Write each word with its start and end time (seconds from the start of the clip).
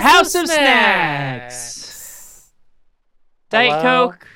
House 0.00 0.12
House 0.12 0.34
of 0.34 0.42
of 0.44 0.48
Snacks. 0.50 1.54
Snacks. 1.56 2.50
Diet 3.50 3.72
Hello? 3.82 4.10
Coke. 4.10 4.26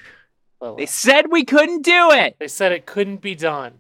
Well, 0.61 0.75
They 0.77 0.87
said 0.87 1.31
we 1.31 1.45
couldn't 1.45 1.83
do 1.83 2.11
it. 2.13 2.37
they 2.39 2.49
said 2.49 2.73
it 2.73 2.85
couldn't 2.87 3.21
be 3.21 3.35
done. 3.35 3.75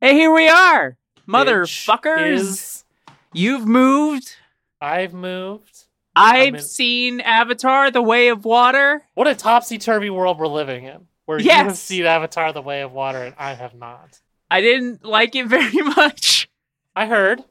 Hey, 0.00 0.14
here 0.14 0.32
we 0.32 0.48
are. 0.48 0.96
Motherfuckers. 1.28 2.30
is- 2.32 2.84
You've 3.32 3.66
moved. 3.66 4.36
I've 4.80 5.12
moved. 5.12 5.84
I've 6.14 6.54
in- 6.56 6.60
seen 6.62 7.20
Avatar 7.20 7.90
The 7.90 8.02
Way 8.02 8.28
of 8.28 8.44
Water. 8.44 9.02
What 9.14 9.26
a 9.26 9.34
topsy 9.34 9.78
turvy 9.78 10.10
world 10.10 10.38
we're 10.38 10.46
living 10.46 10.84
in, 10.84 11.08
where 11.24 11.40
you 11.40 11.50
have 11.50 11.66
Yes. 11.66 11.80
seen 11.80 12.04
Avatar: 12.06 12.52
The 12.52 12.62
Way 12.62 12.82
of 12.82 12.92
Water 12.92 13.24
and 13.24 13.34
I 13.36 13.54
have 13.54 13.74
not. 13.74 14.20
I 14.50 14.60
didn't 14.60 15.04
like 15.04 15.34
it 15.34 15.46
very 15.48 15.82
much. 15.82 16.48
I 16.94 17.06
heard. 17.06 17.42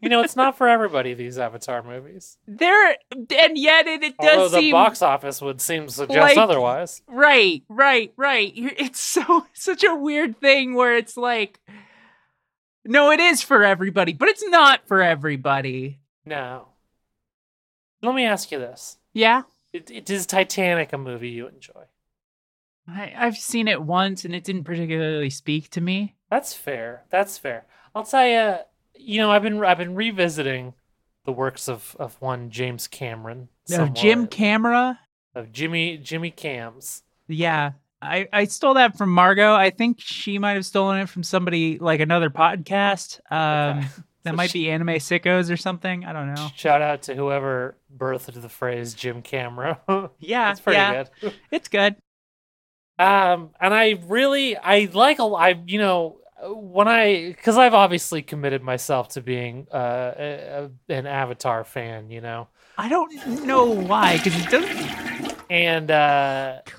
You 0.00 0.08
know, 0.08 0.22
it's 0.22 0.36
not 0.36 0.56
for 0.56 0.68
everybody. 0.68 1.14
These 1.14 1.38
Avatar 1.38 1.82
movies, 1.82 2.38
There 2.46 2.96
and 3.12 3.58
yet 3.58 3.86
it, 3.86 4.02
it 4.02 4.14
although 4.18 4.34
does 4.34 4.52
the 4.52 4.58
seem 4.58 4.72
box 4.72 5.02
office 5.02 5.40
would 5.40 5.60
seem 5.60 5.86
to 5.86 5.92
suggest 5.92 6.18
like- 6.20 6.38
otherwise. 6.38 7.02
Right, 7.06 7.62
right, 7.68 8.12
right. 8.16 8.52
It's 8.54 9.00
so 9.00 9.46
such 9.52 9.84
a 9.84 9.94
weird 9.94 10.40
thing 10.40 10.74
where 10.74 10.96
it's 10.96 11.16
like, 11.16 11.60
no, 12.84 13.10
it 13.10 13.20
is 13.20 13.42
for 13.42 13.62
everybody, 13.64 14.12
but 14.12 14.28
it's 14.28 14.44
not 14.48 14.86
for 14.86 15.02
everybody. 15.02 16.00
No. 16.24 16.68
Let 18.02 18.14
me 18.14 18.24
ask 18.24 18.50
you 18.50 18.58
this: 18.58 18.98
Yeah, 19.12 19.42
it, 19.72 19.90
it 19.90 20.08
is 20.10 20.24
Titanic 20.26 20.92
a 20.92 20.98
movie 20.98 21.28
you 21.28 21.46
enjoy? 21.48 21.82
I, 22.88 23.12
I've 23.16 23.36
seen 23.36 23.68
it 23.68 23.82
once 23.82 24.24
and 24.24 24.34
it 24.34 24.42
didn't 24.44 24.64
particularly 24.64 25.30
speak 25.30 25.70
to 25.70 25.80
me. 25.80 26.16
That's 26.30 26.54
fair. 26.54 27.04
That's 27.10 27.38
fair. 27.38 27.66
I'll 27.94 28.04
tell 28.04 28.26
you. 28.26 28.56
You 29.00 29.18
know, 29.20 29.30
I've 29.30 29.42
been 29.42 29.62
I've 29.64 29.78
been 29.78 29.94
revisiting 29.94 30.74
the 31.24 31.32
works 31.32 31.68
of 31.68 31.96
of 31.98 32.16
one 32.20 32.50
James 32.50 32.86
Cameron. 32.88 33.48
No, 33.68 33.86
Jim 33.88 34.26
Camera. 34.26 34.98
of 35.34 35.52
Jimmy 35.52 35.96
Jimmy 35.98 36.30
Cams. 36.30 37.02
Yeah, 37.28 37.72
I, 38.02 38.28
I 38.32 38.44
stole 38.44 38.74
that 38.74 38.96
from 38.98 39.10
Margot. 39.10 39.54
I 39.54 39.70
think 39.70 40.00
she 40.00 40.38
might 40.38 40.54
have 40.54 40.66
stolen 40.66 40.98
it 40.98 41.08
from 41.08 41.22
somebody 41.22 41.78
like 41.78 42.00
another 42.00 42.30
podcast. 42.30 43.20
Um, 43.30 43.78
Okay. 43.78 43.88
that 44.24 44.32
So 44.32 44.36
might 44.36 44.50
sh- 44.50 44.54
be 44.54 44.70
Anime 44.70 44.88
Sickos 44.96 45.50
or 45.50 45.56
something. 45.56 46.04
I 46.04 46.12
don't 46.12 46.34
know. 46.34 46.48
Shout 46.54 46.82
out 46.82 47.02
to 47.02 47.14
whoever 47.14 47.74
birthed 47.96 48.38
the 48.40 48.48
phrase 48.50 48.92
Jim 48.94 49.22
Camera. 49.22 49.80
Yeah, 50.18 50.50
it's 50.50 50.60
pretty 50.60 50.76
yeah, 50.78 51.04
good. 51.20 51.34
it's 51.50 51.68
good. 51.68 51.96
Um, 52.98 53.50
and 53.60 53.72
I 53.72 53.98
really 54.06 54.56
I 54.56 54.90
like 54.92 55.18
a 55.20 55.24
I 55.24 55.58
you 55.66 55.78
know 55.78 56.18
when 56.42 56.88
I 56.88 57.28
because 57.28 57.56
I've 57.58 57.74
obviously 57.74 58.22
committed 58.22 58.62
myself 58.62 59.08
to 59.10 59.20
being 59.20 59.66
uh 59.72 60.12
a, 60.18 60.70
a- 60.88 60.92
an 60.94 61.06
Avatar 61.06 61.64
fan, 61.64 62.10
you 62.10 62.20
know, 62.20 62.48
I 62.78 62.88
don't 62.88 63.44
know 63.44 63.64
why 63.66 64.16
because 64.18 64.36
it 64.38 64.50
doesn't. 64.50 65.36
and 65.50 65.90
uh. 65.90 66.60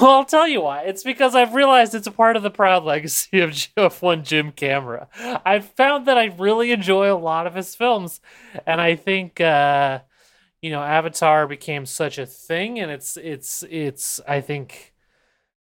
Well, 0.00 0.12
I'll 0.12 0.24
tell 0.24 0.46
you 0.46 0.60
why. 0.60 0.82
It's 0.82 1.02
because 1.02 1.34
I've 1.34 1.54
realized 1.54 1.94
it's 1.96 2.06
a 2.06 2.12
part 2.12 2.36
of 2.36 2.44
the 2.44 2.50
proud 2.50 2.84
legacy 2.84 3.40
of, 3.40 3.50
J- 3.52 3.68
of 3.76 4.00
one 4.00 4.22
Jim 4.22 4.52
Camera. 4.52 5.08
I've 5.44 5.64
found 5.70 6.06
that 6.06 6.16
I 6.16 6.26
really 6.26 6.70
enjoy 6.70 7.12
a 7.12 7.18
lot 7.18 7.48
of 7.48 7.54
his 7.56 7.74
films, 7.74 8.20
and 8.64 8.80
I 8.80 8.94
think 8.94 9.40
uh, 9.40 10.00
you 10.60 10.70
know 10.70 10.82
Avatar 10.82 11.48
became 11.48 11.86
such 11.86 12.18
a 12.18 12.26
thing, 12.26 12.78
and 12.78 12.90
it's 12.92 13.16
it's 13.16 13.64
it's. 13.68 14.20
I 14.26 14.40
think 14.40 14.91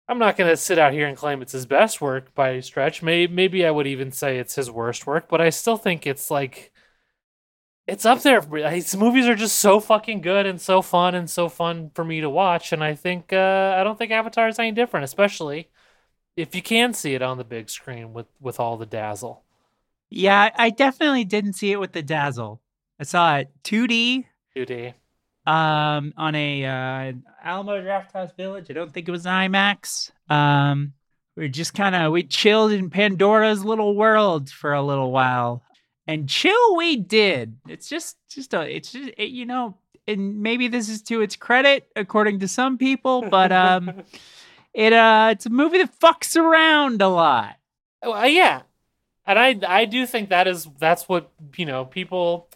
I'm 0.07 0.19
not 0.19 0.35
gonna 0.37 0.57
sit 0.57 0.77
out 0.77 0.93
here 0.93 1.07
and 1.07 1.17
claim 1.17 1.41
it's 1.41 1.53
his 1.53 1.65
best 1.65 2.01
work 2.01 2.33
by 2.35 2.59
stretch. 2.59 3.01
Maybe 3.01 3.33
maybe 3.33 3.65
I 3.65 3.71
would 3.71 3.87
even 3.87 4.11
say 4.11 4.37
it's 4.37 4.55
his 4.55 4.69
worst 4.69 5.07
work, 5.07 5.29
but 5.29 5.41
I 5.41 5.49
still 5.49 5.77
think 5.77 6.05
it's 6.05 6.29
like 6.29 6.71
it's 7.87 8.05
up 8.05 8.21
there. 8.21 8.41
His 8.41 8.95
movies 8.95 9.27
are 9.27 9.35
just 9.35 9.59
so 9.59 9.79
fucking 9.79 10.21
good 10.21 10.45
and 10.45 10.59
so 10.59 10.81
fun 10.81 11.15
and 11.15 11.29
so 11.29 11.49
fun 11.49 11.91
for 11.93 12.05
me 12.05 12.21
to 12.21 12.29
watch. 12.29 12.71
And 12.71 12.83
I 12.83 12.95
think 12.95 13.33
uh, 13.33 13.75
I 13.77 13.83
don't 13.83 13.97
think 13.97 14.11
Avatar 14.11 14.47
is 14.47 14.59
any 14.59 14.71
different, 14.71 15.03
especially 15.05 15.69
if 16.37 16.55
you 16.55 16.61
can 16.61 16.93
see 16.93 17.13
it 17.15 17.21
on 17.21 17.37
the 17.37 17.43
big 17.43 17.69
screen 17.69 18.13
with 18.13 18.27
with 18.39 18.59
all 18.59 18.77
the 18.77 18.85
dazzle. 18.85 19.43
Yeah, 20.09 20.51
I 20.55 20.69
definitely 20.69 21.25
didn't 21.25 21.53
see 21.53 21.71
it 21.71 21.79
with 21.79 21.93
the 21.93 22.03
dazzle. 22.03 22.61
I 22.99 23.03
saw 23.03 23.37
it 23.37 23.49
2D 23.63 24.25
2D. 24.55 24.93
Um, 25.45 26.13
on 26.17 26.35
a 26.35 26.65
uh, 26.65 27.13
Alamo 27.43 27.81
Drafthouse 27.81 28.35
Village. 28.35 28.67
I 28.69 28.73
don't 28.73 28.93
think 28.93 29.07
it 29.07 29.11
was 29.11 29.25
IMAX. 29.25 30.11
Um, 30.29 30.93
we 31.35 31.49
just 31.49 31.73
kind 31.73 31.95
of 31.95 32.11
we 32.11 32.23
chilled 32.23 32.71
in 32.71 32.89
Pandora's 32.89 33.63
little 33.63 33.95
world 33.95 34.49
for 34.49 34.73
a 34.73 34.83
little 34.83 35.11
while, 35.11 35.63
and 36.07 36.29
chill 36.29 36.75
we 36.75 36.95
did. 36.95 37.57
It's 37.67 37.89
just 37.89 38.17
just 38.29 38.53
a 38.53 38.61
it's 38.61 38.91
just 38.91 39.11
it, 39.17 39.29
you 39.29 39.45
know, 39.45 39.77
and 40.07 40.41
maybe 40.41 40.67
this 40.67 40.89
is 40.89 41.01
to 41.03 41.21
its 41.21 41.35
credit 41.35 41.87
according 41.95 42.39
to 42.39 42.47
some 42.47 42.77
people, 42.77 43.23
but 43.29 43.51
um, 43.51 44.03
it 44.73 44.93
uh 44.93 45.29
it's 45.31 45.45
a 45.45 45.49
movie 45.49 45.79
that 45.79 45.99
fucks 45.99 46.35
around 46.35 47.01
a 47.01 47.09
lot. 47.09 47.55
Well, 48.03 48.27
yeah, 48.27 48.61
and 49.25 49.39
I 49.39 49.59
I 49.67 49.85
do 49.85 50.05
think 50.05 50.29
that 50.29 50.47
is 50.47 50.67
that's 50.77 51.09
what 51.09 51.31
you 51.57 51.65
know 51.65 51.85
people. 51.85 52.47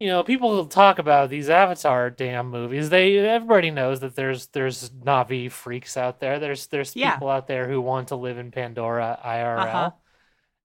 You 0.00 0.08
know, 0.08 0.22
people 0.22 0.64
talk 0.64 0.98
about 0.98 1.28
these 1.28 1.50
Avatar 1.50 2.08
damn 2.08 2.48
movies. 2.48 2.88
They 2.88 3.18
everybody 3.18 3.70
knows 3.70 4.00
that 4.00 4.16
there's 4.16 4.46
there's 4.48 4.88
Na'vi 4.90 5.52
freaks 5.52 5.96
out 5.98 6.20
there. 6.20 6.38
There's 6.38 6.66
there's 6.68 6.96
Yeah. 6.96 7.12
people 7.14 7.28
out 7.28 7.46
there 7.46 7.68
who 7.68 7.82
want 7.82 8.08
to 8.08 8.16
live 8.16 8.38
in 8.38 8.50
Pandora 8.50 9.18
IRL. 9.22 9.58
Uh-huh. 9.60 9.90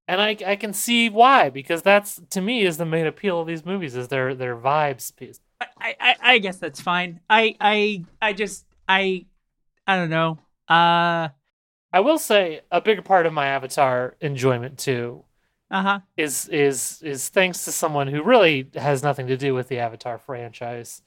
And 0.07 0.21
I 0.21 0.37
I 0.45 0.55
can 0.55 0.71
see 0.71 1.09
why 1.09 1.49
because 1.49 1.81
that's 1.81 2.21
to 2.29 2.39
me 2.39 2.61
is 2.61 2.77
the 2.77 2.85
main 2.85 3.07
appeal 3.07 3.41
of 3.41 3.47
these 3.47 3.65
movies 3.65 3.95
is 3.95 4.07
their 4.07 4.33
their 4.33 4.55
vibes 4.55 5.13
piece. 5.13 5.41
I, 5.59 5.95
I, 5.99 6.15
I 6.21 6.37
guess 6.39 6.57
that's 6.57 6.81
fine. 6.81 7.19
I, 7.29 7.55
I, 7.61 8.03
I 8.21 8.33
just, 8.33 8.65
I, 8.89 9.25
I 9.87 9.95
don't 9.95 10.09
know. 10.09 10.37
Uh, 10.67 11.29
I 11.93 11.99
will 12.01 12.17
say 12.17 12.61
a 12.71 12.81
big 12.81 13.05
part 13.05 13.25
of 13.25 13.31
my 13.33 13.47
Avatar 13.47 14.15
enjoyment 14.19 14.77
too 14.77 15.23
Uh 15.71 15.81
huh. 15.81 15.99
is 16.15 16.47
is 16.49 17.01
is 17.01 17.29
thanks 17.29 17.65
to 17.65 17.71
someone 17.71 18.07
who 18.07 18.21
really 18.21 18.69
has 18.75 19.01
nothing 19.01 19.27
to 19.27 19.37
do 19.37 19.53
with 19.53 19.67
the 19.67 19.79
Avatar 19.79 20.17
franchise, 20.19 21.01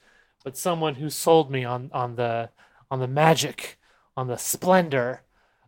but 0.45 0.57
someone 0.57 0.97
who 0.97 1.11
sold 1.11 1.51
me 1.51 1.65
on 1.65 1.91
on 1.93 2.17
the 2.17 2.51
on 2.91 2.99
the 2.99 3.07
magic, 3.07 3.79
on 4.17 4.27
the 4.27 4.37
splendor 4.37 5.23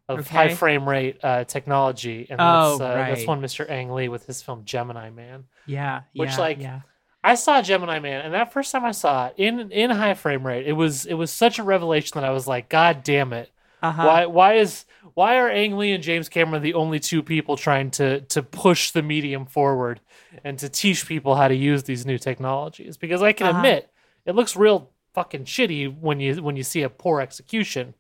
of 0.09 0.29
high 0.29 0.55
frame 0.55 0.89
rate 0.89 1.19
uh, 1.23 1.45
technology, 1.45 2.27
and 2.29 2.41
Oh, 2.41 2.79
that's 2.79 2.81
uh, 2.81 2.95
that's 3.15 3.27
one 3.27 3.41
Mr. 3.41 3.69
Ang 3.71 3.93
Lee 3.93 4.09
with 4.09 4.27
his 4.27 4.43
film 4.43 4.65
Gemini 4.65 5.11
Man. 5.11 5.45
Yeah. 5.67 6.03
Which, 6.15 6.31
yeah, 6.31 6.39
like, 6.39 6.61
yeah. 6.61 6.81
I 7.23 7.35
saw 7.35 7.63
Gemini 7.63 7.99
Man, 8.01 8.25
and 8.25 8.35
that 8.35 8.53
first 8.53 8.73
time 8.73 8.85
I 8.85 8.93
saw 8.93 9.27
it 9.27 9.35
in 9.37 9.71
in 9.71 9.91
high 9.91 10.15
frame 10.15 10.45
rate, 10.47 10.67
it 10.67 10.73
was 10.73 11.07
it 11.07 11.15
was 11.15 11.31
such 11.31 11.59
a 11.59 11.63
revelation 11.63 12.13
that 12.15 12.25
I 12.25 12.31
was 12.31 12.47
like, 12.47 12.69
God 12.69 13.03
damn 13.05 13.33
it! 13.33 13.51
Uh-huh. 13.83 14.07
Why 14.07 14.27
why 14.27 14.55
is 14.55 14.85
why 15.15 15.37
are 15.39 15.49
Ang 15.51 15.77
Lee 15.79 15.93
and 15.93 16.03
James 16.03 16.29
Cameron 16.29 16.63
the 16.63 16.75
only 16.75 17.01
two 17.01 17.23
people 17.23 17.57
trying 17.57 17.91
to 17.93 18.21
to 18.23 18.43
push 18.43 18.91
the 18.91 19.03
medium 19.03 19.47
forward 19.47 20.01
and 20.45 20.59
to 20.59 20.69
teach 20.69 21.07
people 21.07 21.35
how 21.35 21.49
to 21.49 21.55
use 21.55 21.83
these 21.85 22.05
new 22.07 22.19
technologies? 22.19 22.97
Because 22.97 23.23
I 23.23 23.33
can 23.33 23.47
Uh-huh. 23.47 23.59
admit 23.59 23.91
it 24.27 24.35
looks 24.35 24.57
real 24.57 24.91
fucking 25.15 25.45
shitty 25.45 25.99
when 25.99 26.21
you 26.21 26.43
when 26.43 26.57
you 26.57 26.63
see 26.63 26.83
a 26.83 26.91
poor 26.91 27.21
execution 27.21 27.95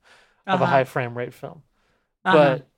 of 0.46 0.60
a 0.60 0.64
Uh-huh. 0.64 0.66
high 0.66 0.84
frame 0.84 1.16
rate 1.16 1.34
film. 1.34 1.62
Uh-huh. 2.24 2.36
But 2.36 2.68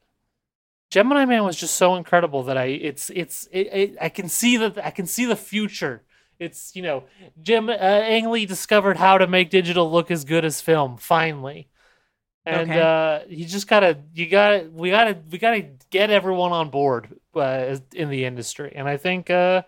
Gemini 0.90 1.24
Man 1.24 1.44
was 1.44 1.56
just 1.56 1.74
so 1.76 1.96
incredible 1.96 2.42
that 2.44 2.58
I 2.58 2.64
it's 2.66 3.10
it's 3.10 3.48
it, 3.50 3.66
it, 3.72 3.96
I 4.00 4.08
can 4.08 4.28
see 4.28 4.58
that 4.58 4.78
I 4.84 4.90
can 4.90 5.06
see 5.06 5.24
the 5.24 5.36
future. 5.36 6.02
It's 6.38 6.74
you 6.76 6.82
know 6.82 7.04
Jim 7.42 7.68
uh, 7.68 7.72
Ang 7.72 8.30
Lee 8.30 8.46
discovered 8.46 8.96
how 8.98 9.16
to 9.18 9.26
make 9.26 9.48
digital 9.50 9.90
look 9.90 10.10
as 10.10 10.24
good 10.24 10.44
as 10.44 10.60
film 10.60 10.96
finally, 10.98 11.68
and 12.44 12.70
Okay. 12.70 12.80
uh, 12.80 13.20
you 13.28 13.44
just 13.46 13.68
gotta 13.68 13.98
you 14.14 14.28
gotta 14.28 14.68
we 14.72 14.90
gotta 14.90 15.18
we 15.30 15.38
gotta 15.38 15.66
get 15.90 16.10
everyone 16.10 16.52
on 16.52 16.70
board 16.70 17.08
uh, 17.34 17.76
in 17.94 18.08
the 18.10 18.24
industry. 18.24 18.72
And 18.74 18.88
I 18.88 18.96
think 18.96 19.30
uh, 19.30 19.62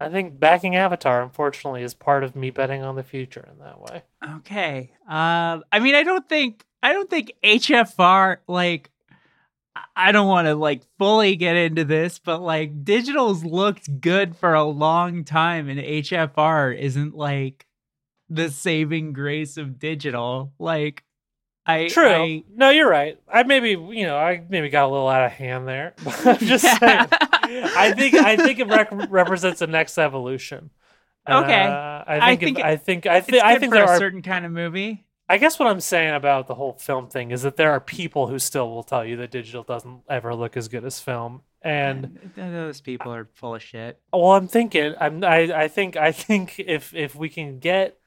I 0.00 0.08
think 0.08 0.38
backing 0.38 0.76
Avatar 0.76 1.22
unfortunately 1.22 1.82
is 1.82 1.94
part 1.94 2.24
of 2.24 2.34
me 2.36 2.50
betting 2.50 2.82
on 2.82 2.96
the 2.96 3.02
future 3.02 3.48
in 3.52 3.58
that 3.64 3.80
way. 3.80 4.02
Okay. 4.38 4.92
Um, 5.08 5.64
I 5.72 5.78
mean, 5.80 5.94
I 5.94 6.02
don't 6.02 6.28
think 6.28 6.64
I 6.82 6.92
don't 6.92 7.10
think 7.10 7.32
HFR 7.42 8.38
like. 8.48 8.88
I- 8.88 8.88
I 9.96 10.12
don't 10.12 10.28
want 10.28 10.46
to 10.48 10.54
like 10.54 10.82
fully 10.98 11.34
get 11.36 11.56
into 11.56 11.84
this, 11.84 12.18
but 12.18 12.42
like 12.42 12.84
digital's 12.84 13.42
looked 13.42 14.00
good 14.02 14.36
for 14.36 14.52
a 14.52 14.64
long 14.64 15.24
time, 15.24 15.68
and 15.70 15.80
HFR 15.80 16.78
isn't 16.78 17.14
like 17.14 17.66
the 18.28 18.50
saving 18.50 19.14
grace 19.14 19.56
of 19.56 19.78
digital. 19.78 20.52
Like, 20.58 21.04
I 21.64 21.88
True. 21.88 22.08
I- 22.08 22.44
no, 22.54 22.70
you're 22.70 22.88
right. 22.90 23.18
I 23.32 23.44
maybe 23.44 23.70
you 23.70 24.04
know 24.06 24.16
I 24.18 24.42
maybe 24.48 24.68
got 24.68 24.86
a 24.86 24.90
little 24.90 25.08
out 25.08 25.24
of 25.24 25.32
hand 25.32 25.68
there. 25.68 25.94
I'm 26.06 26.38
just 26.38 26.64
saying. 26.64 27.06
I 27.12 27.92
think 27.96 28.14
I 28.14 28.36
think 28.36 28.58
it 28.58 28.66
rec- 28.68 28.90
represents 29.10 29.60
the 29.60 29.66
next 29.68 29.96
evolution. 29.98 30.70
Okay. 31.28 31.62
Uh, 31.62 31.70
I 31.70 32.04
I 32.20 32.36
think 32.36 32.40
think 32.40 32.58
it- 32.58 32.64
I 32.64 32.76
think 32.76 33.06
I 33.06 33.20
think 33.20 33.42
I 33.44 33.58
think 33.58 33.72
there 33.72 33.84
a 33.84 33.88
are. 33.90 33.98
certain 33.98 34.22
kind 34.22 34.44
of 34.44 34.50
movie. 34.52 35.04
I 35.28 35.38
guess 35.38 35.58
what 35.58 35.68
I'm 35.68 35.80
saying 35.80 36.14
about 36.14 36.46
the 36.48 36.54
whole 36.54 36.72
film 36.74 37.06
thing 37.08 37.30
is 37.30 37.42
that 37.42 37.56
there 37.56 37.70
are 37.70 37.80
people 37.80 38.26
who 38.26 38.38
still 38.38 38.68
will 38.68 38.82
tell 38.82 39.04
you 39.04 39.16
that 39.18 39.30
digital 39.30 39.62
doesn't 39.62 40.02
ever 40.10 40.34
look 40.34 40.56
as 40.58 40.68
good 40.68 40.84
as 40.84 40.98
film. 41.00 41.42
And 41.62 42.18
Th- 42.34 42.50
those 42.50 42.80
people 42.80 43.14
are 43.14 43.28
full 43.34 43.54
of 43.54 43.62
shit. 43.62 43.98
well, 44.12 44.32
I'm 44.32 44.48
thinking 44.48 44.94
I'm 45.00 45.22
I, 45.22 45.42
I 45.62 45.68
think 45.68 45.96
I 45.96 46.10
think 46.10 46.58
if 46.58 46.92
if 46.94 47.14
we 47.14 47.28
can 47.28 47.60
get 47.60 47.98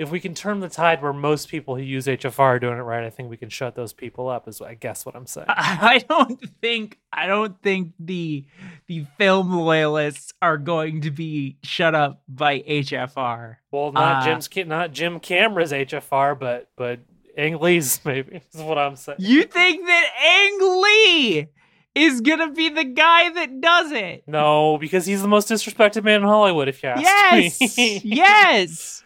if 0.00 0.10
we 0.10 0.18
can 0.18 0.32
turn 0.32 0.60
the 0.60 0.68
tide 0.70 1.02
where 1.02 1.12
most 1.12 1.50
people 1.50 1.76
who 1.76 1.82
use 1.82 2.06
HFR 2.06 2.38
are 2.40 2.58
doing 2.58 2.78
it 2.78 2.82
right, 2.82 3.04
I 3.04 3.10
think 3.10 3.28
we 3.28 3.36
can 3.36 3.50
shut 3.50 3.74
those 3.74 3.92
people 3.92 4.30
up. 4.30 4.48
Is 4.48 4.62
I 4.62 4.72
guess 4.72 5.04
what 5.04 5.14
I'm 5.14 5.26
saying. 5.26 5.44
I 5.50 6.02
don't 6.08 6.40
think 6.62 6.98
I 7.12 7.26
don't 7.26 7.60
think 7.62 7.92
the 8.00 8.46
the 8.86 9.04
film 9.18 9.52
loyalists 9.52 10.32
are 10.40 10.56
going 10.56 11.02
to 11.02 11.10
be 11.10 11.58
shut 11.62 11.94
up 11.94 12.22
by 12.26 12.60
HFR. 12.60 13.56
Well, 13.70 13.92
not 13.92 14.22
Uh, 14.22 14.24
Jim's 14.24 14.48
not 14.66 14.92
Jim 14.92 15.20
Cameron's 15.20 15.72
HFR, 15.72 16.38
but 16.40 16.70
but 16.76 17.00
Ang 17.36 17.58
Lee's 17.58 18.02
maybe 18.06 18.40
is 18.54 18.60
what 18.62 18.78
I'm 18.78 18.96
saying. 18.96 19.18
You 19.20 19.44
think 19.44 19.84
that 19.84 20.10
Ang 20.18 20.82
Lee 20.82 21.48
is 21.94 22.22
gonna 22.22 22.52
be 22.52 22.70
the 22.70 22.84
guy 22.84 23.30
that 23.34 23.60
does 23.60 23.92
it? 23.92 24.24
No, 24.26 24.78
because 24.78 25.04
he's 25.04 25.20
the 25.20 25.28
most 25.28 25.48
disrespected 25.48 26.04
man 26.04 26.22
in 26.22 26.26
Hollywood. 26.26 26.68
If 26.68 26.82
you 26.82 26.88
ask 26.88 27.02
Yes, 27.02 27.76
me. 27.76 28.00
yes. 28.04 29.04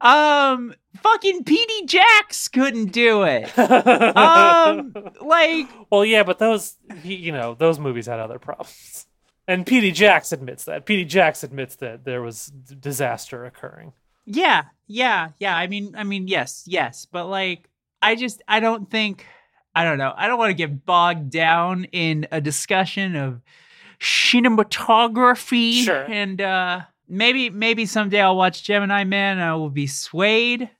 Um, 0.00 0.74
fucking 1.02 1.44
Petey 1.44 1.86
Jacks 1.86 2.48
couldn't 2.48 2.92
do 2.92 3.22
it. 3.24 3.56
Um, 3.58 4.94
like 5.20 5.68
well, 5.90 6.04
yeah, 6.04 6.22
but 6.22 6.38
those 6.38 6.76
he, 7.02 7.14
you 7.14 7.32
know 7.32 7.54
those 7.54 7.78
movies 7.78 8.06
had 8.06 8.18
other 8.18 8.38
problems, 8.38 9.06
and 9.46 9.66
P.D. 9.66 9.92
Jacks 9.92 10.32
admits 10.32 10.64
that. 10.64 10.86
P.D. 10.86 11.04
Jacks 11.04 11.42
admits 11.44 11.76
that 11.76 12.04
there 12.04 12.22
was 12.22 12.46
disaster 12.46 13.44
occurring. 13.44 13.92
Yeah, 14.26 14.64
yeah, 14.86 15.30
yeah. 15.38 15.56
I 15.56 15.66
mean, 15.66 15.94
I 15.96 16.04
mean, 16.04 16.28
yes, 16.28 16.64
yes, 16.66 17.06
but 17.10 17.26
like, 17.26 17.68
I 18.00 18.14
just, 18.14 18.42
I 18.46 18.60
don't 18.60 18.90
think, 18.90 19.26
I 19.74 19.84
don't 19.84 19.98
know, 19.98 20.12
I 20.16 20.28
don't 20.28 20.38
want 20.38 20.50
to 20.50 20.54
get 20.54 20.84
bogged 20.84 21.30
down 21.30 21.84
in 21.84 22.26
a 22.30 22.40
discussion 22.40 23.16
of 23.16 23.40
cinematography. 24.00 25.84
Sure. 25.84 26.04
And 26.04 26.40
uh 26.40 26.80
maybe, 27.10 27.50
maybe 27.50 27.84
someday 27.86 28.20
I'll 28.22 28.36
watch 28.36 28.62
Gemini 28.62 29.04
Man. 29.04 29.36
and 29.38 29.44
I 29.46 29.54
will 29.56 29.68
be 29.70 29.86
swayed. 29.86 30.70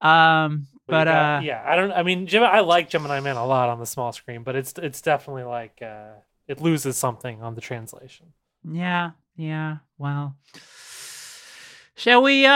Um, 0.00 0.66
but 0.86 1.04
got- 1.04 1.40
uh, 1.40 1.44
yeah, 1.44 1.62
I 1.66 1.76
don't. 1.76 1.92
I 1.92 2.02
mean, 2.02 2.26
I 2.34 2.60
like 2.60 2.88
Gemini 2.88 3.20
Man 3.20 3.36
a 3.36 3.44
lot 3.46 3.68
on 3.68 3.78
the 3.78 3.86
small 3.86 4.12
screen, 4.12 4.42
but 4.42 4.56
it's 4.56 4.72
it's 4.78 5.02
definitely 5.02 5.44
like 5.44 5.80
uh, 5.82 6.12
it 6.48 6.60
loses 6.60 6.96
something 6.96 7.42
on 7.42 7.54
the 7.54 7.60
translation. 7.60 8.32
yeah, 8.64 9.10
yeah. 9.36 9.76
Well, 9.98 10.36
shall 11.96 12.22
we 12.22 12.44
uh 12.46 12.50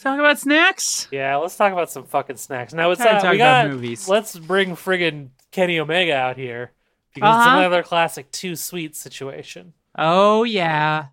talk 0.00 0.18
about 0.18 0.38
snacks? 0.38 1.08
Yeah, 1.10 1.36
let's 1.36 1.56
talk 1.56 1.72
about 1.72 1.90
some 1.90 2.04
fucking 2.04 2.36
snacks. 2.36 2.74
Now 2.74 2.90
it's 2.90 3.00
Time 3.00 3.12
to 3.12 3.16
uh, 3.16 3.20
talk 3.22 3.30
we 3.32 3.36
about 3.38 3.64
got 3.64 3.70
movies. 3.72 4.08
let's 4.08 4.36
bring 4.38 4.76
friggin' 4.76 5.28
Kenny 5.52 5.78
Omega 5.78 6.14
out 6.16 6.36
here 6.36 6.72
because 7.14 7.36
it's 7.36 7.46
Uh-huh. 7.46 7.58
another 7.60 7.82
classic 7.82 8.30
too 8.30 8.56
sweet 8.56 8.96
situation. 8.96 9.72
Oh 9.96 10.42
yeah. 10.44 11.06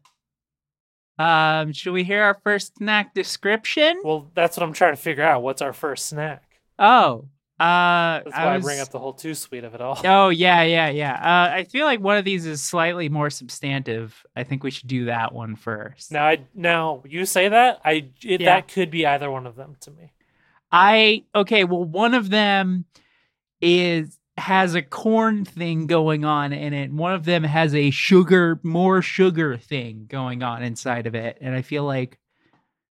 Um, 1.19 1.73
should 1.73 1.93
we 1.93 2.03
hear 2.03 2.23
our 2.23 2.39
first 2.43 2.77
snack 2.77 3.13
description? 3.13 4.01
Well, 4.03 4.31
that's 4.33 4.57
what 4.57 4.63
I'm 4.63 4.73
trying 4.73 4.95
to 4.95 5.01
figure 5.01 5.23
out. 5.23 5.43
What's 5.43 5.61
our 5.61 5.73
first 5.73 6.07
snack? 6.07 6.43
Oh, 6.79 7.25
uh, 7.59 8.23
That's 8.25 8.33
I 8.33 8.45
why 8.45 8.53
I, 8.53 8.55
was- 8.55 8.65
bring 8.65 8.79
up 8.79 8.89
the 8.89 8.97
whole 8.97 9.13
too 9.13 9.35
sweet 9.35 9.63
of 9.63 9.75
it 9.75 9.81
all. 9.81 9.99
Oh 10.03 10.29
yeah, 10.29 10.63
yeah, 10.63 10.89
yeah. 10.89 11.13
Uh, 11.13 11.53
I 11.57 11.63
feel 11.65 11.85
like 11.85 11.99
one 11.99 12.17
of 12.17 12.25
these 12.25 12.47
is 12.47 12.63
slightly 12.63 13.07
more 13.07 13.29
substantive. 13.29 14.25
I 14.35 14.43
think 14.43 14.63
we 14.63 14.71
should 14.71 14.87
do 14.87 15.05
that 15.05 15.31
one 15.31 15.55
first. 15.55 16.11
Now, 16.11 16.25
I 16.25 16.39
now 16.55 17.03
you 17.07 17.23
say 17.27 17.49
that 17.49 17.79
I 17.85 18.09
it, 18.23 18.41
Yeah. 18.41 18.55
that 18.55 18.67
could 18.67 18.89
be 18.89 19.05
either 19.05 19.29
one 19.29 19.45
of 19.45 19.55
them 19.55 19.75
to 19.81 19.91
me. 19.91 20.11
I 20.71 21.25
okay. 21.35 21.63
Well, 21.65 21.83
one 21.83 22.15
of 22.15 22.31
them 22.31 22.85
is 23.61 24.17
has 24.37 24.75
a 24.75 24.81
corn 24.81 25.45
thing 25.45 25.87
going 25.87 26.25
on 26.25 26.53
in 26.53 26.73
it. 26.73 26.91
One 26.91 27.13
of 27.13 27.25
them 27.25 27.43
has 27.43 27.75
a 27.75 27.91
sugar, 27.91 28.59
more 28.63 29.01
sugar 29.01 29.57
thing 29.57 30.05
going 30.07 30.41
on 30.41 30.63
inside 30.63 31.07
of 31.07 31.15
it, 31.15 31.37
and 31.41 31.55
I 31.55 31.61
feel 31.61 31.83
like 31.83 32.17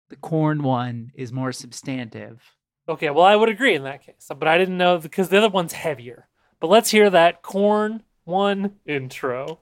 the 0.10 0.16
corn 0.16 0.64
one 0.64 1.12
is 1.16 1.32
more 1.32 1.52
substantive. 1.52 2.42
Okay, 2.90 3.10
well 3.10 3.26
I 3.26 3.36
would 3.36 3.50
agree 3.50 3.76
in 3.76 3.84
that 3.84 4.04
case, 4.04 4.30
but 4.38 4.48
I 4.48 4.58
didn't 4.58 4.78
know 4.78 4.98
because 4.98 5.30
the 5.30 5.38
other 5.38 5.50
one's 5.50 5.74
heavier. 5.74 6.28
But 6.60 6.68
let's 6.68 6.90
hear 6.90 7.10
that 7.10 7.44
corn 7.44 8.04
one 8.24 8.76
intro. 8.86 9.60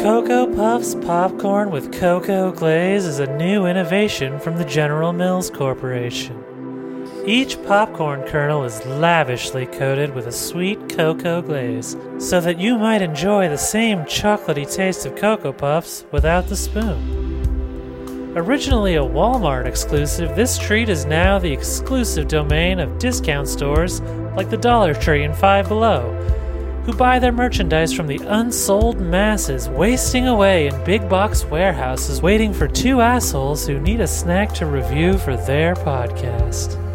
Cocoa 0.00 0.46
Puffs 0.54 0.94
popcorn 0.94 1.70
with 1.70 1.92
cocoa 1.92 2.52
glaze 2.52 3.04
is 3.04 3.18
a 3.18 3.36
new 3.36 3.66
innovation 3.66 4.38
from 4.38 4.56
the 4.56 4.64
General 4.64 5.12
Mills 5.12 5.50
Corporation. 5.50 6.57
Each 7.28 7.62
popcorn 7.64 8.22
kernel 8.26 8.64
is 8.64 8.86
lavishly 8.86 9.66
coated 9.66 10.14
with 10.14 10.28
a 10.28 10.32
sweet 10.32 10.88
cocoa 10.88 11.42
glaze, 11.42 11.94
so 12.16 12.40
that 12.40 12.58
you 12.58 12.78
might 12.78 13.02
enjoy 13.02 13.50
the 13.50 13.58
same 13.58 13.98
chocolatey 14.04 14.74
taste 14.74 15.04
of 15.04 15.14
Cocoa 15.14 15.52
Puffs 15.52 16.06
without 16.10 16.48
the 16.48 16.56
spoon. 16.56 18.32
Originally 18.34 18.94
a 18.94 19.02
Walmart 19.02 19.66
exclusive, 19.66 20.34
this 20.34 20.56
treat 20.56 20.88
is 20.88 21.04
now 21.04 21.38
the 21.38 21.52
exclusive 21.52 22.28
domain 22.28 22.80
of 22.80 22.98
discount 22.98 23.46
stores 23.46 24.00
like 24.34 24.48
the 24.48 24.56
Dollar 24.56 24.94
Tree 24.94 25.24
and 25.24 25.36
Five 25.36 25.68
Below, 25.68 26.10
who 26.86 26.94
buy 26.94 27.18
their 27.18 27.30
merchandise 27.30 27.92
from 27.92 28.06
the 28.06 28.22
unsold 28.28 29.00
masses, 29.02 29.68
wasting 29.68 30.28
away 30.28 30.68
in 30.68 30.84
big 30.84 31.06
box 31.10 31.44
warehouses 31.44 32.22
waiting 32.22 32.54
for 32.54 32.66
two 32.66 33.02
assholes 33.02 33.66
who 33.66 33.78
need 33.78 34.00
a 34.00 34.06
snack 34.06 34.54
to 34.54 34.64
review 34.64 35.18
for 35.18 35.36
their 35.36 35.74
podcast. 35.74 36.87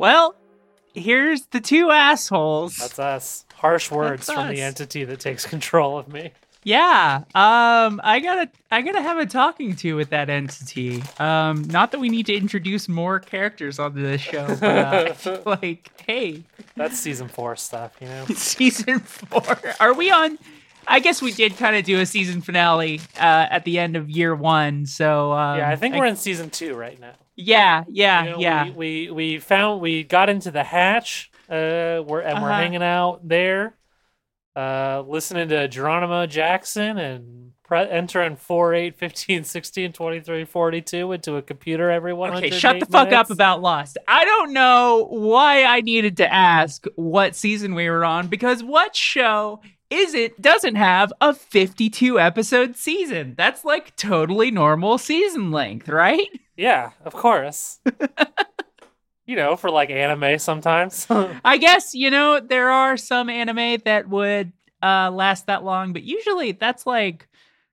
Well, 0.00 0.34
here's 0.94 1.42
the 1.48 1.60
two 1.60 1.90
assholes. 1.90 2.74
That's 2.78 2.98
us. 2.98 3.44
Harsh 3.54 3.90
words 3.90 4.26
That's 4.26 4.38
from 4.38 4.48
the 4.48 4.62
entity 4.62 5.04
that 5.04 5.20
takes 5.20 5.44
control 5.44 5.98
of 5.98 6.08
me. 6.08 6.32
Yeah. 6.62 7.24
Um 7.34 8.00
I 8.02 8.20
gotta 8.20 8.50
I 8.70 8.80
gotta 8.80 9.02
have 9.02 9.18
a 9.18 9.26
talking 9.26 9.76
to 9.76 9.96
with 9.96 10.08
that 10.08 10.30
entity. 10.30 11.02
Um 11.18 11.64
not 11.64 11.92
that 11.92 12.00
we 12.00 12.08
need 12.08 12.24
to 12.26 12.34
introduce 12.34 12.88
more 12.88 13.20
characters 13.20 13.78
onto 13.78 14.00
this 14.00 14.22
show, 14.22 14.46
but 14.58 14.62
uh, 14.62 15.04
I 15.10 15.12
feel 15.12 15.42
like, 15.44 15.90
hey, 16.06 16.44
That's 16.76 16.98
season 16.98 17.28
four 17.28 17.54
stuff, 17.56 17.92
you 18.00 18.08
know. 18.08 18.24
season 18.34 19.00
four. 19.00 19.58
Are 19.80 19.92
we 19.92 20.10
on 20.10 20.38
I 20.88 21.00
guess 21.00 21.20
we 21.20 21.32
did 21.32 21.58
kind 21.58 21.76
of 21.76 21.84
do 21.84 22.00
a 22.00 22.06
season 22.06 22.40
finale 22.40 23.02
uh, 23.16 23.48
at 23.50 23.66
the 23.66 23.78
end 23.78 23.96
of 23.96 24.08
year 24.08 24.34
one. 24.34 24.86
So 24.86 25.32
um, 25.32 25.58
yeah, 25.58 25.68
I 25.68 25.76
think 25.76 25.94
we're 25.94 26.06
in 26.06 26.16
season 26.16 26.48
two 26.48 26.74
right 26.74 26.98
now. 26.98 27.12
Yeah, 27.36 27.84
yeah, 27.88 28.24
You 28.24 28.30
know, 28.30 28.38
yeah. 28.38 28.64
We, 28.64 28.70
we 28.70 29.10
we 29.10 29.38
found 29.38 29.80
we 29.80 30.04
got 30.04 30.28
into 30.28 30.50
the 30.50 30.64
hatch. 30.64 31.30
Uh, 31.48 32.02
we're 32.06 32.20
and 32.20 32.40
we're 32.42 32.50
Uh-huh. 32.50 32.60
hanging 32.60 32.82
out 32.82 33.26
there, 33.26 33.74
uh, 34.56 35.02
listening 35.06 35.48
to 35.48 35.66
Geronimo 35.68 36.26
Jackson 36.26 36.98
and 36.98 37.52
pre- 37.64 37.88
entering 37.88 38.36
4, 38.36 38.74
8, 38.74 38.96
15, 38.96 39.44
16, 39.44 39.92
23, 39.92 40.44
42 40.44 41.12
into 41.12 41.36
a 41.36 41.42
computer 41.42 41.90
every 41.90 42.12
100 42.12 42.46
Okay, 42.46 42.58
shut 42.58 42.78
the 42.80 42.86
fuck 42.86 43.12
up 43.12 43.30
about 43.30 43.62
Lost. 43.62 43.98
I 44.06 44.24
don't 44.24 44.52
know 44.52 45.06
why 45.10 45.64
I 45.64 45.80
needed 45.80 46.18
to 46.18 46.32
ask 46.32 46.84
what 46.96 47.34
season 47.34 47.74
we 47.74 47.88
were 47.88 48.04
on 48.04 48.28
because 48.28 48.62
what 48.62 48.94
show 48.94 49.60
is 49.90 50.14
it 50.14 50.40
doesn't 50.40 50.76
have 50.76 51.12
a 51.20 51.34
52 51.34 52.18
episode 52.20 52.76
season? 52.76 53.34
That's 53.36 53.64
like 53.64 53.96
totally 53.96 54.50
normal 54.50 54.98
season 54.98 55.50
length, 55.50 55.88
right? 55.88 56.28
Yeah, 56.56 56.90
of 57.06 57.14
course. 57.14 57.80
you 59.26 59.34
know, 59.34 59.56
for 59.56 59.70
like 59.70 59.88
anime 59.88 60.38
sometimes. 60.38 61.06
I 61.44 61.56
guess, 61.56 61.94
you 61.94 62.10
know, 62.10 62.38
there 62.38 62.68
are 62.68 62.98
some 62.98 63.30
anime 63.30 63.80
that 63.86 64.08
would 64.10 64.52
uh 64.82 65.10
last 65.10 65.46
that 65.46 65.64
long, 65.64 65.94
but 65.94 66.02
usually 66.02 66.52
that's 66.52 66.86
like 66.86 67.28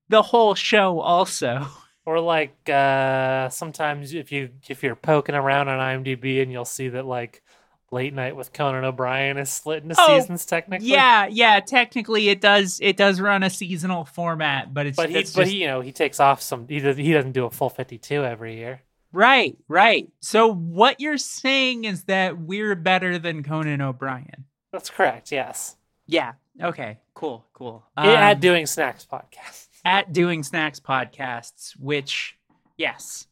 the 0.08 0.22
whole 0.22 0.56
show 0.56 1.02
also. 1.02 1.68
or 2.06 2.22
like 2.22 2.70
uh 2.70 3.50
sometimes 3.50 4.14
if 4.14 4.32
you 4.32 4.52
if 4.70 4.84
you're 4.84 4.96
poking 4.96 5.36
around 5.36 5.68
on 5.68 5.80
IMDb 5.80 6.42
and 6.42 6.50
you'll 6.50 6.64
see 6.64 6.88
that 6.88 7.06
like 7.06 7.44
Late 7.92 8.14
Night 8.14 8.36
with 8.36 8.52
Conan 8.52 8.84
O'Brien 8.84 9.38
is 9.38 9.50
split 9.50 9.84
into 9.84 9.96
Oh, 9.98 10.20
seasons 10.20 10.46
technically. 10.46 10.88
Yeah, 10.90 11.28
yeah, 11.28 11.60
technically 11.62 12.28
it 12.30 12.42
does 12.42 12.80
it 12.82 12.98
does 12.98 13.22
run 13.22 13.44
a 13.44 13.50
seasonal 13.50 14.04
format, 14.06 14.74
but 14.74 14.86
it's 14.88 14.98
But 14.98 15.10
he, 15.10 15.18
it's 15.20 15.34
but 15.34 15.42
just- 15.44 15.52
he, 15.54 15.62
you 15.62 15.68
know, 15.68 15.80
he 15.82 15.92
takes 15.94 16.20
off 16.20 16.42
some. 16.42 16.68
He, 16.68 16.80
does, 16.80 16.98
he 16.98 17.14
doesn't 17.14 17.32
do 17.32 17.46
a 17.46 17.50
full 17.50 17.70
fifty-two 17.70 18.24
every 18.26 18.58
year. 18.58 18.82
Right, 19.14 19.58
right. 19.70 20.10
So 20.20 20.52
what 20.54 21.00
you're 21.00 21.18
saying 21.18 21.86
is 21.86 22.04
that 22.04 22.38
we're 22.38 22.76
better 22.76 23.18
than 23.18 23.42
Conan 23.42 23.80
O'Brien. 23.82 24.46
That's 24.74 24.90
correct. 24.90 25.32
Yes, 25.32 25.78
Yeah. 26.08 26.34
Okay. 26.62 27.00
Cool. 27.14 27.46
Cool. 27.54 27.86
I- 27.96 28.14
at 28.16 28.34
Um, 28.36 28.40
doing 28.42 28.66
snacks 28.66 29.08
podcast, 29.10 29.68
at 29.86 30.12
doing 30.12 30.44
snacks 30.44 30.80
podcasts, 30.82 31.72
which 31.80 32.38
yes, 32.78 33.28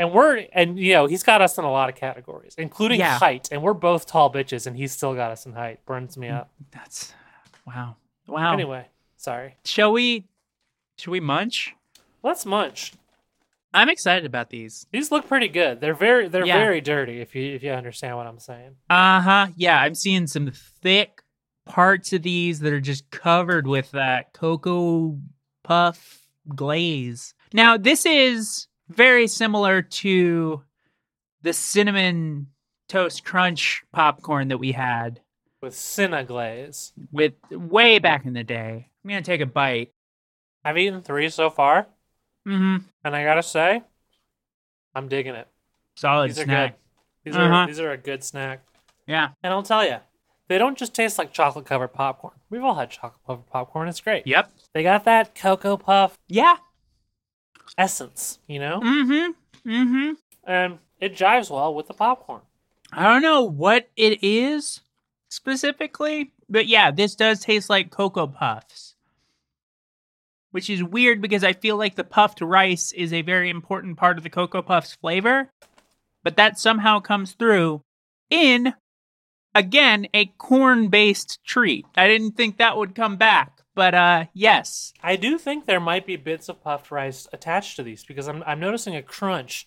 and 0.00 0.12
we're 0.12 0.46
and 0.52 0.78
you 0.78 0.94
know 0.94 1.06
he's 1.06 1.22
got 1.22 1.42
us 1.42 1.58
in 1.58 1.64
a 1.64 1.70
lot 1.70 1.88
of 1.88 1.94
categories, 1.94 2.54
including 2.58 2.98
Yeah. 2.98 3.18
height, 3.18 3.48
and 3.52 3.62
we're 3.62 3.74
both 3.74 4.06
tall 4.06 4.32
bitches, 4.32 4.66
and 4.66 4.76
he's 4.76 4.92
still 4.92 5.14
got 5.14 5.30
us 5.30 5.46
in 5.46 5.52
height. 5.52 5.84
Burns 5.86 6.16
me 6.16 6.28
up. 6.28 6.50
that's 6.72 7.12
wow. 7.66 7.96
Wow. 8.26 8.52
Anyway, 8.54 8.86
sorry. 9.16 9.56
shall 9.64 9.92
we? 9.92 10.26
Should 10.98 11.10
we 11.10 11.20
munch? 11.20 11.74
Let's 12.22 12.44
munch. 12.44 12.92
I'm 13.72 13.88
excited 13.88 14.24
about 14.26 14.50
these. 14.50 14.86
These 14.90 15.12
look 15.12 15.28
pretty 15.28 15.48
good. 15.48 15.80
They're 15.80 15.94
very 15.94 16.28
they're 16.28 16.44
Yeah. 16.46 16.58
very 16.58 16.80
dirty. 16.80 17.20
If 17.20 17.34
you 17.34 17.54
if 17.54 17.62
you 17.62 17.70
understand 17.70 18.16
what 18.16 18.26
I'm 18.26 18.38
saying. 18.40 18.76
Uh 18.88 19.20
huh. 19.20 19.46
Yeah, 19.56 19.80
I'm 19.80 19.94
seeing 19.94 20.26
some 20.26 20.50
thick 20.50 21.22
parts 21.66 22.12
of 22.12 22.22
these 22.22 22.60
that 22.60 22.72
are 22.72 22.80
just 22.80 23.10
covered 23.10 23.66
with 23.66 23.90
that 23.92 24.32
cocoa 24.32 25.18
puff 25.62 26.26
glaze. 26.48 27.34
Now, 27.52 27.76
this 27.76 28.04
is 28.06 28.66
very 28.90 29.26
similar 29.26 29.82
to 29.82 30.62
the 31.42 31.52
cinnamon 31.52 32.48
toast 32.88 33.24
crunch 33.24 33.82
popcorn 33.92 34.48
that 34.48 34.58
we 34.58 34.72
had 34.72 35.20
With 35.62 35.74
Cinna 35.74 36.24
glaze. 36.24 36.92
with 37.12 37.34
way 37.50 37.98
back 37.98 38.26
in 38.26 38.32
the 38.34 38.44
day. 38.44 38.88
I'm 39.04 39.08
gonna 39.08 39.22
take 39.22 39.40
a 39.40 39.46
bite. 39.46 39.92
I've 40.64 40.76
eaten 40.76 41.02
three 41.02 41.28
so 41.30 41.48
far, 41.50 41.86
Mm-hmm. 42.46 42.84
and 43.04 43.16
I 43.16 43.22
gotta 43.24 43.42
say, 43.42 43.82
I'm 44.94 45.08
digging 45.08 45.34
it. 45.34 45.46
Solid 45.96 46.30
These 46.30 46.40
are 46.40 46.44
snack. 46.44 46.72
good. 46.72 46.78
These 47.24 47.36
Uh-huh. 47.36 47.54
are 47.54 47.66
these 47.66 47.80
are 47.80 47.90
a 47.92 47.96
good 47.96 48.24
snack. 48.24 48.60
Yeah. 49.06 49.30
And 49.42 49.52
I'll 49.52 49.62
tell 49.62 49.84
you, 49.84 49.98
they 50.48 50.58
don't 50.58 50.76
just 50.76 50.94
taste 50.94 51.18
like 51.18 51.32
chocolate 51.32 51.66
covered 51.66 51.92
popcorn. 51.92 52.34
We've 52.50 52.64
all 52.64 52.74
had 52.74 52.90
chocolate 52.90 53.20
covered 53.26 53.46
popcorn. 53.46 53.88
It's 53.88 54.00
great. 54.00 54.26
Yep. 54.26 54.50
They 54.74 54.82
got 54.82 55.04
that 55.04 55.34
cocoa 55.34 55.76
puff 55.76 56.18
Yeah. 56.28 56.56
Essence, 57.78 58.38
you 58.46 58.58
know, 58.58 58.80
Mm-hmm. 58.80 59.70
Mm-hmm. 59.70 60.12
and 60.44 60.78
it 61.00 61.14
jives 61.16 61.50
well 61.50 61.74
with 61.74 61.86
the 61.88 61.94
popcorn. 61.94 62.40
I 62.92 63.04
don't 63.04 63.22
know 63.22 63.42
what 63.44 63.88
it 63.96 64.22
is 64.22 64.80
specifically, 65.28 66.32
but 66.48 66.66
yeah, 66.66 66.90
this 66.90 67.14
does 67.14 67.40
taste 67.40 67.70
like 67.70 67.90
Cocoa 67.90 68.26
Puffs. 68.26 68.94
Which 70.50 70.68
is 70.68 70.82
weird 70.82 71.20
because 71.22 71.44
I 71.44 71.52
feel 71.52 71.76
like 71.76 71.94
the 71.94 72.02
puffed 72.02 72.40
rice 72.40 72.90
is 72.92 73.12
a 73.12 73.22
very 73.22 73.50
important 73.50 73.96
part 73.96 74.18
of 74.18 74.24
the 74.24 74.30
Cocoa 74.30 74.62
Puffs 74.62 74.94
flavor, 74.94 75.50
but 76.24 76.36
that 76.36 76.58
somehow 76.58 76.98
comes 76.98 77.32
through 77.32 77.82
in, 78.30 78.74
again, 79.54 80.08
a 80.12 80.26
corn 80.38 80.88
based 80.88 81.38
treat. 81.44 81.86
I 81.96 82.08
didn't 82.08 82.32
think 82.32 82.56
that 82.56 82.76
would 82.76 82.96
come 82.96 83.16
back, 83.16 83.59
but 83.80 83.94
uh, 83.94 84.24
yes. 84.34 84.92
I 85.02 85.16
do 85.16 85.38
think 85.38 85.64
there 85.64 85.80
might 85.80 86.04
be 86.04 86.16
bits 86.16 86.50
of 86.50 86.62
puffed 86.62 86.90
rice 86.90 87.26
attached 87.32 87.76
to 87.76 87.82
these 87.82 88.04
because 88.04 88.28
I'm 88.28 88.42
I'm 88.46 88.60
noticing 88.60 88.94
a 88.94 89.02
crunch 89.02 89.66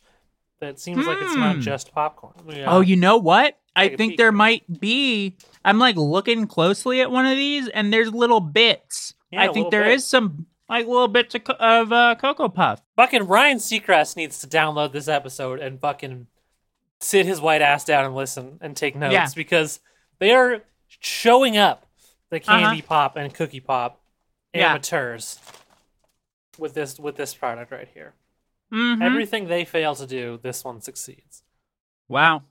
that 0.60 0.80
seems 0.80 1.08
like 1.08 1.18
it's 1.20 1.36
not 1.36 1.56
Hmm. 1.56 1.62
just 1.62 1.92
popcorn. 1.92 2.36
Yeah. 2.48 2.66
Oh, 2.72 2.82
you 2.82 2.96
know 2.96 3.18
what? 3.18 3.58
I 3.76 3.88
Take 3.88 3.98
think 3.98 4.18
there 4.18 4.32
might 4.32 4.80
be. 4.80 5.36
I'm 5.66 5.80
like 5.80 5.96
looking 5.96 6.46
closely 6.46 7.02
at 7.02 7.10
one 7.10 7.26
of 7.26 7.36
these, 7.38 7.68
and 7.70 7.92
there's 7.92 8.14
little 8.14 8.40
bits. 8.40 9.16
Yeah, 9.32 9.40
I 9.40 9.48
little 9.48 9.54
think 9.56 9.72
there 9.72 9.88
is 9.90 10.04
bits. 10.04 10.08
some 10.08 10.46
like 10.70 10.86
little 10.86 11.08
bits 11.08 11.34
of, 11.34 11.42
of 11.50 11.92
uh, 11.92 12.16
cocoa 12.22 12.50
puff. 12.50 12.82
fucking 12.96 13.24
Ryan 13.26 13.58
Seacrest 13.58 14.16
needs 14.16 14.38
to 14.42 14.48
download 14.48 14.92
this 14.94 15.08
episode 15.08 15.60
and 15.60 15.82
fucking 15.82 16.28
sit 17.02 17.26
his 17.26 17.42
white 17.42 17.62
ass 17.64 17.84
down 17.84 18.06
and 18.06 18.16
listen 18.16 18.60
and 18.62 18.78
take 18.78 18.96
notes 18.96 19.12
Yeah. 19.14 19.28
because 19.36 19.80
they 20.20 20.32
are 20.32 20.62
showing 20.88 21.58
up 21.58 21.88
the 22.30 22.38
Uh-huh. 22.38 22.60
candy 22.60 22.82
pop 22.84 23.16
and 23.18 23.34
cookie 23.34 23.60
pop 23.60 24.00
Yeah. 24.54 24.72
amateurs 24.72 25.40
with 26.58 26.74
this 26.74 27.00
with 27.00 27.16
this 27.16 27.34
product 27.34 27.72
right 27.72 27.88
here. 27.94 28.14
Mhm. 28.72 29.04
Everything 29.04 29.48
they 29.48 29.66
fail 29.66 29.96
to 29.96 30.06
do, 30.08 30.40
this 30.42 30.64
one 30.64 30.82
succeeds. 30.82 31.44
wow, 32.08 32.44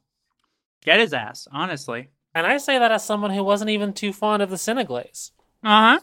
get 0.84 0.98
his 1.00 1.12
ass, 1.12 1.46
honestly. 1.52 2.08
And 2.34 2.46
I 2.46 2.56
say 2.58 2.78
that 2.78 2.90
as 2.90 3.04
someone 3.04 3.30
who 3.32 3.44
wasn't 3.44 3.70
even 3.70 3.92
too 3.92 4.12
fond 4.12 4.42
of 4.42 4.50
the 4.50 4.56
Cineglaze. 4.56 5.30
Uh 5.62 5.98
huh. 5.98 6.00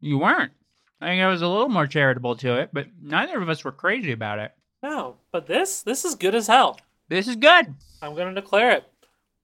You 0.00 0.18
weren't. 0.18 0.52
I 1.00 1.06
think 1.06 1.22
I 1.22 1.28
was 1.28 1.40
a 1.42 1.48
little 1.48 1.68
more 1.68 1.86
charitable 1.86 2.36
to 2.36 2.58
it, 2.60 2.70
but 2.72 2.86
neither 3.00 3.40
of 3.40 3.48
us 3.48 3.64
were 3.64 3.72
crazy 3.72 4.12
about 4.12 4.38
it. 4.38 4.52
No, 4.82 5.16
but 5.30 5.46
this 5.46 5.82
this 5.82 6.04
is 6.04 6.14
good 6.16 6.34
as 6.34 6.46
hell. 6.48 6.78
This 7.08 7.28
is 7.28 7.36
good. 7.36 7.74
I'm 8.02 8.14
gonna 8.14 8.34
declare 8.34 8.72
it. 8.72 8.84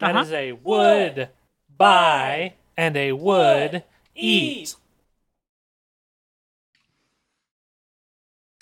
That 0.01 0.17
is 0.17 0.29
Uh-huh. 0.33 0.37
a 0.37 0.53
would 0.53 1.29
buy 1.77 2.55
and 2.77 2.97
a 2.97 3.13
would 3.13 3.85
eat. 4.15 4.75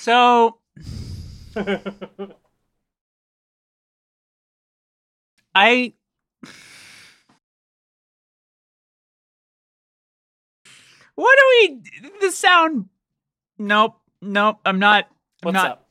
So 0.06 0.58
I. 5.52 5.94
What 11.16 11.38
do 11.38 11.42
we? 11.50 11.80
The 12.20 12.30
sound. 12.30 12.88
Nope. 13.58 13.96
Nope. 14.22 14.60
I'm 14.64 14.78
not. 14.78 15.06
I'm 15.08 15.12
What's 15.42 15.54
not. 15.54 15.70
up? 15.72 15.88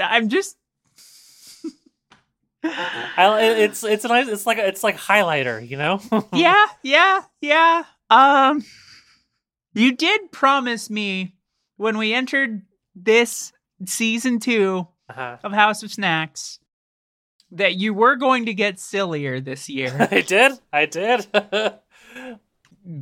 I'm 0.00 0.30
just. 0.30 0.56
I, 2.64 3.38
it's 3.58 3.84
it's 3.84 4.06
a 4.06 4.08
nice. 4.08 4.28
It's 4.28 4.46
like 4.46 4.56
a, 4.56 4.66
it's 4.66 4.82
like 4.82 4.96
highlighter, 4.96 5.68
you 5.68 5.76
know. 5.76 6.00
yeah. 6.32 6.64
Yeah. 6.82 7.20
Yeah. 7.42 7.84
Um. 8.08 8.64
You 9.74 9.94
did 9.94 10.32
promise 10.32 10.88
me 10.88 11.34
when 11.76 11.98
we 11.98 12.14
entered 12.14 12.62
this 12.94 13.52
season 13.86 14.38
two 14.40 14.86
Uh-huh. 15.08 15.38
of 15.42 15.52
House 15.52 15.82
of 15.82 15.90
Snacks 15.92 16.58
that 17.50 17.76
you 17.76 17.94
were 17.94 18.16
going 18.16 18.46
to 18.46 18.54
get 18.54 18.78
sillier 18.78 19.40
this 19.40 19.68
year. 19.68 19.96
I 20.10 20.20
did. 20.20 20.52
I 20.72 20.86
did. 20.86 21.26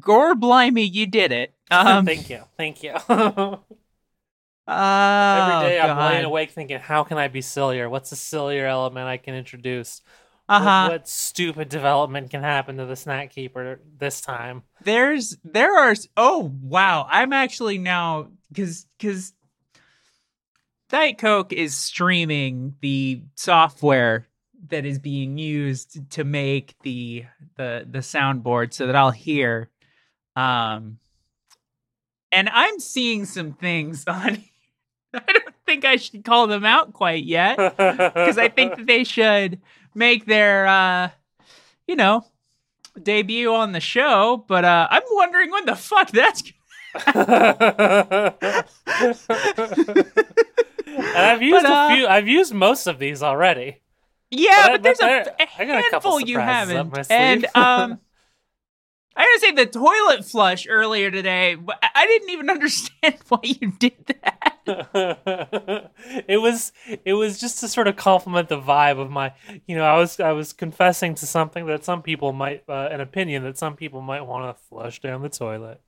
Gore 0.00 0.34
blimey, 0.34 0.84
you 0.84 1.06
did 1.06 1.32
it. 1.32 1.54
Um, 1.70 2.04
Thank 2.06 2.30
you. 2.30 2.42
Thank 2.56 2.82
you. 2.82 2.94
Every 3.08 3.58
oh, 4.68 5.60
day 5.62 5.78
I'm 5.80 5.96
laying 5.96 6.22
God. 6.22 6.28
awake 6.28 6.50
thinking, 6.50 6.80
how 6.80 7.04
can 7.04 7.18
I 7.18 7.28
be 7.28 7.40
sillier? 7.40 7.88
What's 7.88 8.10
a 8.10 8.16
sillier 8.16 8.66
element 8.66 9.06
I 9.06 9.16
can 9.16 9.34
introduce? 9.34 10.02
Uh 10.48 10.86
What, 10.88 10.92
what 10.92 11.08
stupid 11.08 11.68
development 11.68 12.30
can 12.30 12.42
happen 12.42 12.76
to 12.78 12.86
the 12.86 12.96
snack 12.96 13.30
keeper 13.30 13.80
this 13.98 14.20
time? 14.20 14.62
There's 14.82 15.36
there 15.44 15.76
are. 15.76 15.94
Oh 16.16 16.52
wow, 16.62 17.06
I'm 17.10 17.32
actually 17.32 17.78
now 17.78 18.28
because 18.52 18.86
because 18.98 19.32
Diet 20.88 21.18
Coke 21.18 21.52
is 21.52 21.76
streaming 21.76 22.76
the 22.80 23.22
software 23.34 24.28
that 24.68 24.86
is 24.86 24.98
being 24.98 25.36
used 25.36 26.10
to 26.10 26.24
make 26.24 26.74
the 26.82 27.24
the 27.56 27.86
the 27.88 27.98
soundboard 27.98 28.72
so 28.72 28.86
that 28.86 28.96
I'll 28.96 29.10
hear. 29.10 29.70
Um 30.36 30.98
and 32.30 32.48
I'm 32.48 32.78
seeing 32.78 33.24
some 33.24 33.52
things 33.52 34.04
on 34.06 34.44
I 35.14 35.32
don't 35.32 35.54
think 35.64 35.84
I 35.84 35.96
should 35.96 36.24
call 36.24 36.46
them 36.46 36.64
out 36.64 36.92
quite 36.92 37.24
yet 37.24 37.56
because 37.56 38.38
I 38.38 38.48
think 38.48 38.76
that 38.76 38.86
they 38.86 39.04
should 39.04 39.60
make 39.94 40.26
their 40.26 40.66
uh 40.66 41.10
you 41.88 41.96
know 41.96 42.24
debut 43.02 43.52
on 43.52 43.72
the 43.72 43.80
show 43.80 44.44
but 44.46 44.64
uh 44.64 44.88
I'm 44.90 45.02
wondering 45.10 45.50
when 45.50 45.66
the 45.66 45.76
fuck 45.76 46.10
that's 46.10 46.42
and 50.96 51.16
I've 51.16 51.42
used 51.42 51.62
But, 51.62 51.70
uh, 51.70 51.88
a 51.90 51.94
few. 51.96 52.06
I've 52.06 52.28
used 52.28 52.52
most 52.54 52.86
of 52.86 52.98
these 52.98 53.22
already. 53.22 53.82
Yeah, 54.30 54.50
But 54.56 54.70
I- 54.70 54.72
but, 54.74 54.82
there's 54.82 54.98
but 54.98 55.40
a, 55.40 55.42
a 55.42 55.46
handful 55.46 56.20
you 56.20 56.38
haven't. 56.38 57.10
And 57.10 57.44
um, 57.54 58.00
I 59.18 59.24
gotta 59.24 59.40
say 59.40 59.52
the 59.52 59.66
toilet 59.66 60.24
flush 60.24 60.66
earlier 60.68 61.10
today. 61.10 61.56
I 61.94 62.06
didn't 62.06 62.30
even 62.30 62.50
understand 62.56 63.16
why 63.28 63.38
you 63.42 63.72
did 63.78 63.94
that. 64.06 64.52
it 66.26 66.40
was 66.42 66.72
it 67.04 67.14
was 67.14 67.38
just 67.38 67.60
to 67.60 67.68
sort 67.68 67.86
of 67.86 67.94
compliment 67.94 68.48
the 68.48 68.60
vibe 68.60 68.98
of 68.98 69.10
my 69.12 69.32
you 69.68 69.76
know 69.76 69.84
I 69.84 69.96
was 69.96 70.18
I 70.18 70.32
was 70.32 70.52
confessing 70.52 71.14
to 71.14 71.26
something 71.26 71.66
that 71.66 71.84
some 71.84 72.02
people 72.02 72.32
might 72.32 72.64
uh, 72.68 72.88
an 72.90 73.00
opinion 73.00 73.44
that 73.44 73.56
some 73.58 73.76
people 73.76 74.00
might 74.02 74.22
want 74.22 74.56
to 74.56 74.60
flush 74.64 75.00
down 75.00 75.22
the 75.22 75.28
toilet. 75.28 75.80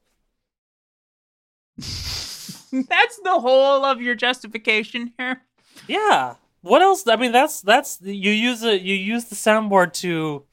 That's 2.89 3.19
the 3.21 3.39
whole 3.41 3.85
of 3.85 4.01
your 4.01 4.15
justification 4.15 5.13
here. 5.19 5.43
Yeah. 5.87 6.35
What 6.63 6.83
else? 6.83 7.07
I 7.07 7.17
mean, 7.17 7.33
that's 7.33 7.63
that's 7.63 8.01
you 8.03 8.33
use 8.33 8.65
a 8.65 8.79
you 8.79 8.95
use 8.95 9.27
the 9.27 9.37
soundboard 9.37 9.93
to 9.95 10.45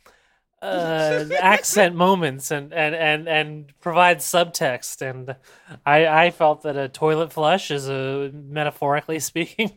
uh, 0.61 1.25
accent 1.39 1.95
moments 1.95 2.51
and, 2.51 2.73
and 2.73 2.95
and 2.95 3.27
and 3.27 3.79
provide 3.81 4.19
subtext. 4.19 5.01
And 5.01 5.35
I 5.85 6.25
I 6.25 6.31
felt 6.31 6.61
that 6.63 6.77
a 6.77 6.87
toilet 6.89 7.33
flush 7.33 7.71
is 7.71 7.89
a 7.89 8.31
metaphorically 8.33 9.19
speaking 9.31 9.71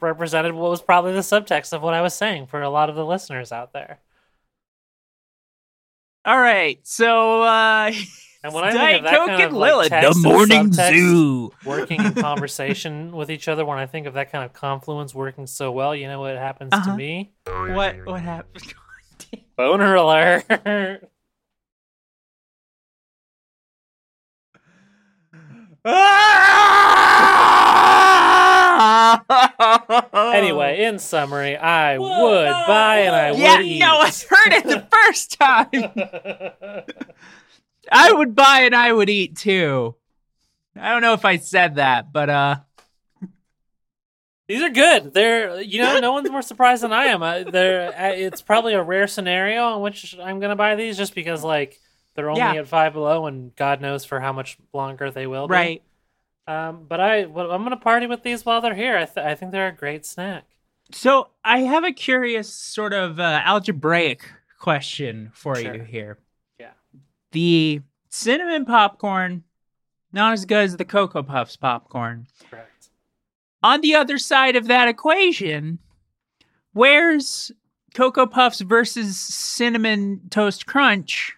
represented 0.00 0.54
what 0.54 0.70
was 0.70 0.82
probably 0.82 1.12
the 1.12 1.20
subtext 1.20 1.72
of 1.72 1.82
what 1.82 1.94
I 1.94 2.00
was 2.00 2.14
saying 2.14 2.46
for 2.46 2.62
a 2.62 2.70
lot 2.70 2.88
of 2.88 2.96
the 2.96 3.04
listeners 3.04 3.52
out 3.52 3.72
there. 3.72 4.00
All 6.24 6.40
right, 6.40 6.80
so 6.82 7.42
uh, 7.42 7.92
And 8.46 8.54
when 8.54 8.62
I 8.62 8.70
Diet 8.72 8.78
think 8.78 8.98
of 8.98 9.04
that 9.10 9.16
Coke 9.16 9.28
kind 9.28 9.42
and 9.42 9.52
of 9.52 9.58
like 9.58 9.88
text 9.88 10.22
the 10.22 10.28
morning 10.28 10.72
zoo. 10.72 11.50
working 11.64 12.00
in 12.00 12.14
conversation 12.14 13.10
with 13.16 13.28
each 13.28 13.48
other, 13.48 13.64
when 13.66 13.76
I 13.76 13.86
think 13.86 14.06
of 14.06 14.14
that 14.14 14.30
kind 14.30 14.44
of 14.44 14.52
confluence 14.52 15.12
working 15.16 15.48
so 15.48 15.72
well, 15.72 15.96
you 15.96 16.06
know 16.06 16.20
what 16.20 16.36
happens 16.36 16.72
Uh-huh. 16.72 16.92
to 16.92 16.96
me? 16.96 17.32
What 17.44 17.96
what 18.06 18.20
happens? 18.22 18.72
Boner 19.56 19.96
alert. 19.96 20.44
Anyway, 30.12 30.84
in 30.84 30.98
summary, 30.98 31.56
I 31.56 31.98
would 31.98 32.50
buy 32.66 32.98
and 33.00 33.14
I 33.14 33.30
yeah, 33.32 33.56
would 33.58 33.66
eat. 33.66 33.76
Yeah, 33.78 33.86
no, 33.86 33.98
I 34.00 34.10
heard 34.28 34.52
it 34.52 34.64
the 34.64 34.86
first 34.92 35.38
time. 35.38 36.84
I 37.90 38.12
would 38.12 38.34
buy 38.34 38.60
and 38.62 38.74
I 38.74 38.92
would 38.92 39.08
eat 39.10 39.36
too. 39.36 39.94
I 40.78 40.90
don't 40.90 41.02
know 41.02 41.14
if 41.14 41.24
I 41.24 41.36
said 41.36 41.76
that, 41.76 42.12
but 42.12 42.28
uh 42.30 42.56
These 44.48 44.62
are 44.62 44.70
good. 44.70 45.12
They're 45.12 45.60
you 45.60 45.80
know 45.80 45.98
no 45.98 46.12
one's 46.16 46.30
more 46.30 46.42
surprised 46.42 46.82
than 46.82 46.92
I 46.92 47.06
am. 47.06 47.22
I, 47.22 47.42
they're 47.42 47.92
it's 48.16 48.42
probably 48.42 48.74
a 48.74 48.82
rare 48.82 49.06
scenario 49.06 49.74
in 49.76 49.82
which 49.82 50.16
I'm 50.20 50.38
gonna 50.40 50.56
buy 50.56 50.74
these 50.76 50.96
just 50.96 51.14
because 51.14 51.42
like 51.42 51.80
they're 52.14 52.30
only 52.30 52.40
Yeah. 52.40 52.54
at 52.54 52.68
five 52.68 52.92
below 52.92 53.26
and 53.26 53.54
God 53.56 53.80
knows 53.80 54.04
for 54.04 54.20
how 54.20 54.32
much 54.32 54.56
longer 54.72 55.10
they 55.10 55.26
will. 55.26 55.48
Be. 55.48 55.52
right. 55.52 55.82
Um, 56.48 56.84
but 56.88 57.00
I 57.00 57.24
well, 57.26 57.50
I'm 57.50 57.64
gonna 57.64 57.76
party 57.76 58.06
with 58.06 58.22
these 58.22 58.44
while 58.46 58.60
they're 58.60 58.74
here. 58.74 58.96
I 58.96 59.04
th- 59.06 59.26
I 59.26 59.34
think 59.34 59.50
they're 59.50 59.66
a 59.68 59.72
great 59.72 60.06
snack. 60.06 60.44
So 60.92 61.30
I 61.44 61.60
have 61.62 61.82
a 61.82 61.90
curious 61.92 62.52
sort 62.52 62.92
of 62.92 63.18
uh, 63.18 63.40
algebraic 63.44 64.30
question 64.60 65.32
for 65.34 65.56
Sure. 65.56 65.74
you 65.74 65.82
here. 65.82 66.18
The 67.32 67.80
cinnamon 68.08 68.64
popcorn, 68.64 69.44
not 70.12 70.32
as 70.32 70.44
good 70.44 70.64
as 70.64 70.76
the 70.76 70.84
Cocoa 70.84 71.22
Puffs 71.22 71.56
popcorn. 71.56 72.26
Correct. 72.50 72.90
On 73.62 73.80
the 73.80 73.94
other 73.94 74.18
side 74.18 74.56
of 74.56 74.68
that 74.68 74.88
equation, 74.88 75.78
where's 76.72 77.50
Cocoa 77.94 78.26
Puffs 78.26 78.60
versus 78.60 79.16
Cinnamon 79.18 80.20
Toast 80.30 80.66
Crunch 80.66 81.34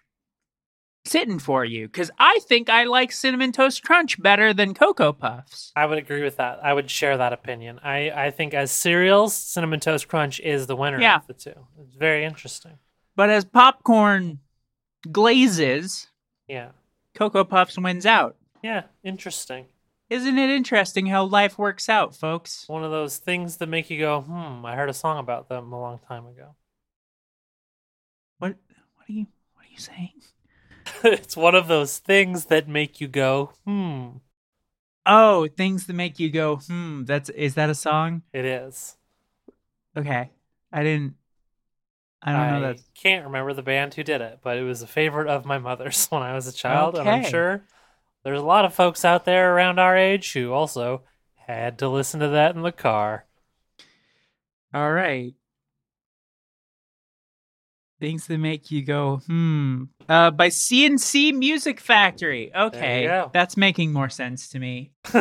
sitting 1.05 1.39
for 1.39 1.65
you? 1.65 1.87
Because 1.89 2.11
I 2.19 2.39
think 2.47 2.69
I 2.69 2.85
like 2.85 3.13
Cinnamon 3.13 3.53
Toast 3.53 3.83
Crunch 3.83 4.21
better 4.21 4.53
than 4.53 4.75
Cocoa 4.75 5.13
Puffs. 5.13 5.73
I 5.75 5.87
would 5.87 5.97
agree 5.99 6.23
with 6.23 6.37
that. 6.37 6.61
I 6.63 6.75
would 6.75 6.91
share 6.91 7.17
that 7.17 7.33
opinion. 7.33 7.81
I, 7.83 8.11
I 8.11 8.31
think 8.31 8.53
as 8.53 8.71
cereals, 8.71 9.35
cinnamon 9.35 9.81
toast 9.81 10.09
crunch 10.09 10.39
is 10.41 10.67
the 10.67 10.77
winner 10.77 11.01
Yeah. 11.01 11.17
of 11.17 11.27
the 11.27 11.33
two. 11.35 11.55
It's 11.81 11.95
very 11.97 12.25
interesting. 12.25 12.79
But 13.17 13.31
as 13.31 13.45
popcorn 13.45 14.41
glazes, 15.11 16.09
Yeah. 16.47 16.71
Cocoa 17.15 17.45
Puffs 17.45 17.79
wins 17.79 18.07
out. 18.07 18.37
Yeah. 18.63 18.85
Interesting. 19.03 19.67
Isn't 20.09 20.39
it 20.39 20.51
interesting 20.51 21.07
how 21.07 21.25
life 21.25 21.59
works 21.59 21.89
out, 21.89 22.15
folks? 22.15 22.65
One 22.67 22.83
of 22.85 22.91
those 22.91 23.19
things 23.19 23.59
that 23.59 23.69
make 23.69 23.91
you 23.91 23.99
go, 23.99 24.23
hmm, 24.23 24.65
I 24.65 24.75
heard 24.75 24.89
a 24.89 24.95
song 24.95 25.19
about 25.19 25.49
them 25.49 25.73
a 25.73 25.81
long 25.81 25.99
time 26.09 26.27
ago. 26.27 26.55
What 28.39 28.57
what 28.95 29.09
are 29.09 29.13
you 29.13 29.27
what 29.55 29.67
are 29.67 29.71
you 29.71 29.79
saying? 29.79 30.13
it's 31.05 31.37
one 31.37 31.55
of 31.55 31.69
those 31.69 31.99
things 31.99 32.47
that 32.47 32.69
make 32.69 33.01
you 33.01 33.09
go, 33.09 33.53
hmm. 33.67 34.19
Oh, 35.05 35.47
things 35.49 35.87
that 35.87 35.95
make 35.95 36.19
you 36.19 36.31
go, 36.31 36.57
hmm, 36.57 37.05
that's 37.05 37.29
is 37.31 37.55
that 37.55 37.69
a 37.71 37.75
song? 37.75 38.23
It 38.33 38.45
is. 38.45 38.97
Okay. 39.97 40.31
I 40.73 40.83
didn't 40.83 41.15
I 42.23 42.33
don't 42.33 42.49
know 42.51 42.61
that. 42.63 42.77
can't 42.95 43.27
remember 43.27 43.53
the 43.53 43.63
band 43.63 43.95
who 43.95 44.03
did 44.03 44.21
it, 44.21 44.41
but 44.43 44.57
it 44.59 44.63
was 44.65 44.83
a 44.83 44.87
favorite 44.87 45.29
of 45.29 45.45
my 45.45 45.59
mother's 45.59 46.07
when 46.11 46.23
I 46.23 46.35
was 46.35 46.47
a 46.47 46.53
child, 46.53 46.97
and 46.97 47.09
I'm 47.09 47.21
Okay. 47.21 47.31
sure 47.31 47.63
there's 48.25 48.41
a 48.41 48.45
lot 48.45 48.65
of 48.65 48.75
folks 48.75 49.05
out 49.05 49.25
there 49.25 49.55
around 49.55 49.79
our 49.79 49.97
age 49.97 50.33
who 50.33 50.53
also 50.53 51.03
had 51.37 51.79
to 51.79 51.89
listen 51.89 52.21
to 52.21 52.29
that 52.29 52.55
in 52.57 52.63
the 52.63 52.73
car. 52.73 53.25
All 54.75 54.93
right. 54.93 55.35
Things 58.01 58.27
that 58.29 58.39
make 58.39 58.71
you 58.71 58.83
go, 58.85 59.17
hmm. 59.27 59.85
Uh, 60.09 60.31
by 60.31 60.49
C+C 60.51 61.33
Music 61.33 61.81
Factory. 61.81 62.55
Okay, 62.55 63.05
go. 63.07 63.31
that's 63.33 63.57
making 63.57 63.93
more 63.93 64.09
sense 64.09 64.49
to 64.51 64.59
me. 64.61 64.93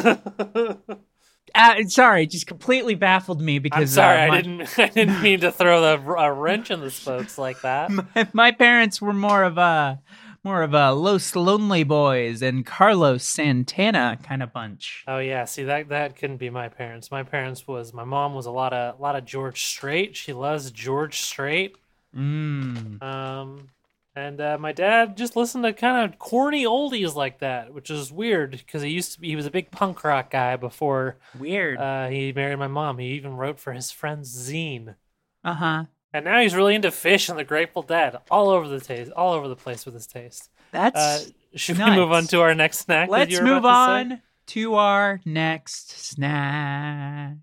Uh, 1.56 1.84
sorry, 1.88 2.28
just 2.28 2.48
completely 2.48 2.96
baffled 2.96 3.42
me 3.42 3.60
because 3.60 3.98
I'm 3.98 4.04
sorry, 4.04 4.24
uh, 4.24 4.28
my, 4.28 4.38
I 4.38 4.42
didn't. 4.42 4.80
I 4.80 4.88
didn't 4.88 5.22
mean 5.22 5.40
to 5.42 5.52
throw 5.52 5.82
the, 5.82 6.12
a 6.14 6.32
wrench 6.32 6.72
in 6.72 6.82
the 6.82 6.92
spokes 6.92 7.38
like 7.38 7.62
that. 7.62 7.90
my, 8.16 8.28
my 8.34 8.52
parents 8.52 9.02
were 9.02 9.14
more 9.14 9.44
of 9.44 9.58
a 9.58 10.00
more 10.44 10.64
of 10.64 10.74
a 10.74 10.94
Los 10.94 11.36
Lonely 11.36 11.84
Boys 11.84 12.42
and 12.42 12.66
Carlos 12.66 13.24
Santana 13.24 14.18
kind 14.24 14.42
of 14.42 14.54
bunch. 14.54 15.04
Oh 15.08 15.20
yeah, 15.20 15.46
see 15.46 15.64
that 15.64 15.90
that 15.90 16.16
couldn't 16.16 16.38
be 16.38 16.50
my 16.50 16.70
parents. 16.70 17.12
My 17.12 17.24
parents 17.24 17.68
was 17.68 17.94
my 17.94 18.06
mom 18.06 18.34
was 18.34 18.46
a 18.46 18.52
lot 18.52 18.74
of 18.74 18.98
a 19.00 19.02
lot 19.02 19.16
of 19.16 19.26
George 19.26 19.66
Strait. 19.66 20.16
She 20.16 20.34
loves 20.34 20.72
George 20.72 21.20
Strait. 21.20 21.76
Mm. 22.16 23.02
Um, 23.04 23.70
and 24.18 24.42
uh, 24.42 24.58
my 24.60 24.72
dad 24.72 25.16
just 25.16 25.36
listened 25.36 25.64
to 25.64 25.74
kind 25.74 26.04
of 26.12 26.18
corny 26.18 26.66
oldies 26.66 27.14
like 27.16 27.40
that, 27.40 27.74
which 27.74 27.90
is 27.92 28.12
weird 28.12 28.52
because 28.52 28.82
he 28.82 28.90
used 28.90 29.14
to 29.14 29.20
be 29.22 29.28
he 29.30 29.36
was 29.36 29.46
a 29.46 29.52
big 29.52 29.70
punk 29.72 30.04
rock 30.04 30.32
guy 30.32 30.56
before 30.56 31.18
Weird. 31.38 31.78
uh, 31.78 32.08
he 32.08 32.34
married 32.34 32.58
my 32.58 32.68
mom. 32.68 32.98
He 32.98 33.08
even 33.14 33.36
wrote 33.38 33.60
for 33.60 33.74
his 33.74 33.92
friend's 33.92 34.30
zine, 34.36 34.96
Uh 35.44 35.54
huh. 35.54 35.84
and 36.14 36.26
now 36.26 36.40
he's 36.42 36.56
really 36.56 36.74
into 36.76 36.90
Phish 36.90 37.30
and 37.30 37.38
the 37.38 37.44
Grateful 37.44 37.84
Dead. 37.84 38.18
All 38.32 38.50
over 38.50 38.68
the 38.68 38.80
taste, 38.80 39.12
all 39.12 39.34
over 39.34 39.48
the 39.48 39.56
place 39.56 39.86
with 39.86 39.94
his 39.94 40.08
taste. 40.08 40.50
That's. 40.72 40.98
Uh, 41.00 41.20
should 41.56 41.78
we 41.78 41.86
move 41.92 42.12
on 42.12 42.26
to 42.28 42.42
our 42.42 42.54
next 42.56 42.80
snack? 42.80 43.10
Let's 43.10 43.40
move 43.40 43.64
to 43.64 43.68
say? 43.70 43.74
on 43.74 44.22
to 44.48 44.74
our 44.76 45.22
next 45.26 45.92
snack. 45.92 47.36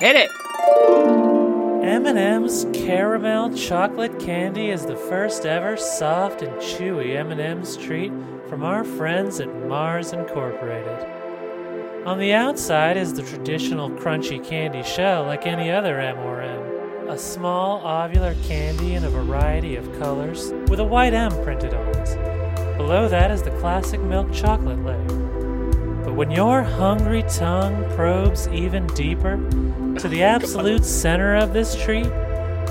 Hit 0.00 0.16
it. 0.16 1.39
M&M's 1.82 2.66
caramel 2.74 3.56
chocolate 3.56 4.20
candy 4.20 4.68
is 4.68 4.84
the 4.84 4.96
first 4.96 5.46
ever 5.46 5.78
soft 5.78 6.42
and 6.42 6.52
chewy 6.56 7.16
M&M's 7.16 7.78
treat 7.78 8.12
from 8.50 8.62
our 8.62 8.84
friends 8.84 9.40
at 9.40 9.48
Mars 9.66 10.12
Incorporated. 10.12 11.06
On 12.04 12.18
the 12.18 12.34
outside 12.34 12.98
is 12.98 13.14
the 13.14 13.22
traditional 13.22 13.88
crunchy 13.88 14.44
candy 14.44 14.82
shell 14.82 15.24
like 15.24 15.46
any 15.46 15.70
other 15.70 15.98
M&M, 15.98 17.08
a 17.08 17.16
small 17.16 17.80
ovular 17.80 18.36
candy 18.46 18.92
in 18.92 19.04
a 19.04 19.10
variety 19.10 19.76
of 19.76 19.90
colors 19.98 20.52
with 20.68 20.80
a 20.80 20.84
white 20.84 21.14
M 21.14 21.32
printed 21.42 21.72
on 21.72 21.88
it. 21.96 22.76
Below 22.76 23.08
that 23.08 23.30
is 23.30 23.42
the 23.42 23.52
classic 23.52 24.02
milk 24.02 24.30
chocolate 24.34 24.84
layer. 24.84 25.39
But 26.04 26.14
when 26.14 26.30
your 26.30 26.62
hungry 26.62 27.22
tongue 27.28 27.84
probes 27.94 28.48
even 28.48 28.86
deeper 28.88 29.36
to 29.98 30.08
the 30.08 30.22
absolute 30.34 30.84
center 30.84 31.36
of 31.36 31.52
this 31.52 31.74
treat, 31.76 32.06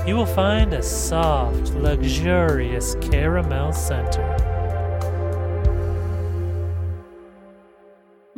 you 0.08 0.16
will 0.16 0.26
find 0.26 0.74
a 0.74 0.82
soft, 0.82 1.74
luxurious 1.74 2.96
caramel 3.02 3.72
center. 3.74 4.26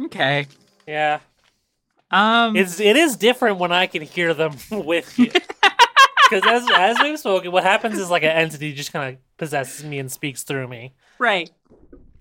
Okay. 0.05 0.47
Yeah, 0.87 1.19
Um. 2.09 2.55
it's 2.55 2.79
it 2.79 2.97
is 2.97 3.15
different 3.15 3.57
when 3.59 3.71
I 3.71 3.87
can 3.87 4.01
hear 4.01 4.33
them 4.33 4.55
with 4.71 5.17
you. 5.17 5.31
Because 6.29 6.63
as 6.63 6.71
as 6.73 6.97
we've 7.03 7.19
spoken, 7.19 7.51
what 7.51 7.63
happens 7.63 7.99
is 7.99 8.09
like 8.09 8.23
an 8.23 8.29
entity 8.29 8.71
just 8.71 8.93
kind 8.93 9.15
of 9.15 9.37
possesses 9.37 9.83
me 9.83 9.99
and 9.99 10.09
speaks 10.09 10.43
through 10.43 10.65
me. 10.69 10.93
right. 11.19 11.51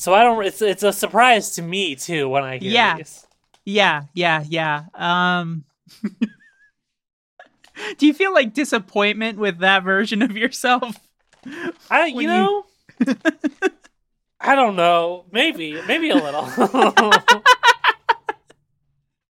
So 0.00 0.14
I 0.14 0.24
don't. 0.24 0.42
It's 0.46 0.62
it's 0.62 0.82
a 0.82 0.94
surprise 0.94 1.50
to 1.56 1.62
me 1.62 1.94
too 1.94 2.26
when 2.26 2.42
I 2.42 2.56
hear 2.56 2.72
Yeah. 2.72 2.96
these. 2.96 3.26
Yeah. 3.66 4.04
Yeah. 4.14 4.42
Yeah. 4.48 4.84
Um. 4.94 5.64
Do 7.98 8.06
you 8.06 8.14
feel 8.14 8.32
like 8.32 8.54
disappointment 8.54 9.38
with 9.38 9.58
that 9.58 9.82
version 9.84 10.22
of 10.22 10.34
yourself? 10.38 10.96
I 11.90 12.06
you 12.14 12.22
you- 12.22 12.28
know. 12.28 12.64
I 14.40 14.54
don't 14.54 14.74
know. 14.74 15.26
Maybe 15.32 15.78
maybe 15.86 16.08
a 16.08 16.14
little. 16.14 16.46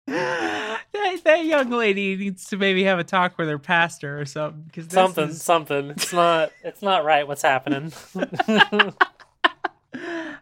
that, 0.07 0.79
that 1.25 1.45
young 1.45 1.69
lady 1.69 2.15
needs 2.15 2.45
to 2.47 2.57
maybe 2.57 2.85
have 2.85 2.97
a 2.97 3.03
talk 3.03 3.37
with 3.37 3.49
her 3.49 3.59
pastor 3.59 4.19
or 4.19 4.25
something. 4.25 4.63
Because 4.65 4.91
something 4.91 5.31
something. 5.31 5.91
It's 5.91 6.11
not 6.11 6.51
it's 6.63 6.81
not 6.81 7.05
right. 7.05 7.27
What's 7.27 7.43
happening? 7.43 7.93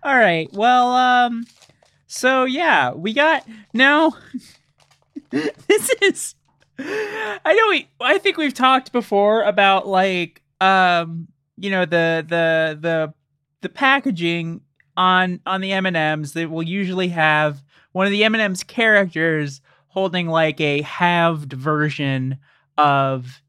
All 0.04 0.18
right. 0.18 0.52
Well, 0.52 0.90
um, 0.90 1.46
so 2.08 2.44
yeah, 2.44 2.92
we 2.92 3.14
got 3.14 3.48
now. 3.74 4.14
this 5.30 5.90
is. 6.02 6.36
I 6.78 7.54
know 7.54 7.70
we. 7.70 7.88
I 8.02 8.18
think 8.18 8.38
we've 8.38 8.54
talked 8.54 8.92
before 8.92 9.44
about 9.44 9.88
like, 9.88 10.42
um, 10.60 11.28
you 11.58 11.70
know, 11.70 11.86
the 11.86 12.26
the 12.28 12.78
the 12.80 13.14
the 13.62 13.70
packaging 13.70 14.62
on 14.98 15.40
on 15.46 15.62
the 15.62 15.72
M 15.72 15.86
and 15.86 15.96
M's 15.96 16.34
that 16.34 16.50
will 16.50 16.64
usually 16.64 17.08
have 17.10 17.64
one 17.94 18.06
of 18.06 18.12
the 18.12 18.24
M 18.24 18.36
and 18.36 18.42
M's 18.42 18.64
characters 18.64 19.62
holding 19.88 20.28
like 20.28 20.60
a 20.60 20.82
halved 20.82 21.54
version 21.54 22.40
of 22.78 23.42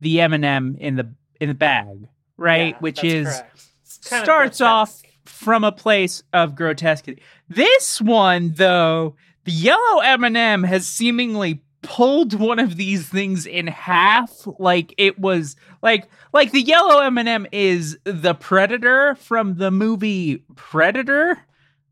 the 0.00 0.20
M 0.20 0.32
and 0.32 0.44
m 0.44 0.76
in 0.78 0.96
the 0.96 1.12
in 1.40 1.48
the 1.48 1.54
bag, 1.54 2.06
right? 2.36 2.74
Yeah, 2.74 2.78
Which 2.80 3.02
is 3.02 3.26
correct. 3.26 3.64
It's 3.82 3.98
kind 4.08 4.20
of 4.20 4.26
starts 4.26 4.60
off. 4.60 5.02
From 5.28 5.64
a 5.64 5.72
place 5.72 6.22
of 6.32 6.54
grotesquity. 6.54 7.22
This 7.48 8.00
one, 8.00 8.52
though, 8.56 9.16
the 9.44 9.52
yellow 9.52 10.00
M&M 10.00 10.64
has 10.64 10.86
seemingly 10.86 11.62
pulled 11.82 12.34
one 12.34 12.58
of 12.58 12.76
these 12.76 13.08
things 13.08 13.46
in 13.46 13.68
half 13.68 14.46
like 14.58 14.92
it 14.98 15.20
was 15.20 15.54
like 15.82 16.08
like 16.32 16.50
the 16.50 16.62
yellow 16.62 17.00
M&M 17.00 17.46
is 17.52 17.96
the 18.02 18.34
predator 18.34 19.14
from 19.14 19.56
the 19.56 19.70
movie 19.70 20.42
Predator 20.56 21.38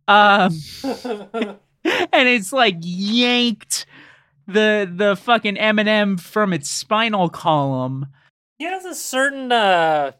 um 0.09 0.53
and 0.83 2.29
it's 2.29 2.53
like 2.53 2.77
yanked 2.81 3.87
the 4.49 4.91
the 4.93 5.15
fucking 5.15 5.57
M&M 5.57 6.17
from 6.17 6.53
its 6.53 6.69
spinal 6.69 7.29
column 7.29 8.07
he 8.59 8.65
has 8.65 8.85
a 8.85 8.97
certain 8.97 9.53
uh 9.53 10.11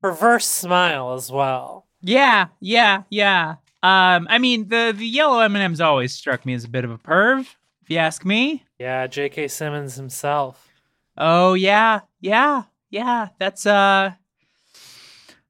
perverse 0.00 0.46
smile 0.46 1.12
as 1.12 1.30
well. 1.30 1.86
Yeah, 2.02 2.46
yeah, 2.60 3.02
yeah. 3.10 3.56
Um, 3.82 4.26
I 4.30 4.38
mean, 4.38 4.68
the 4.68 4.94
the 4.96 5.06
yellow 5.06 5.40
M 5.40 5.54
and 5.56 5.62
M's 5.62 5.80
always 5.80 6.12
struck 6.12 6.44
me 6.46 6.54
as 6.54 6.64
a 6.64 6.68
bit 6.68 6.84
of 6.84 6.90
a 6.90 6.98
perv, 6.98 7.40
if 7.82 7.90
you 7.90 7.98
ask 7.98 8.24
me. 8.24 8.64
Yeah, 8.78 9.06
J.K. 9.06 9.48
Simmons 9.48 9.96
himself. 9.96 10.68
Oh 11.16 11.54
yeah, 11.54 12.00
yeah, 12.20 12.62
yeah. 12.90 13.28
That's 13.38 13.66
uh, 13.66 14.12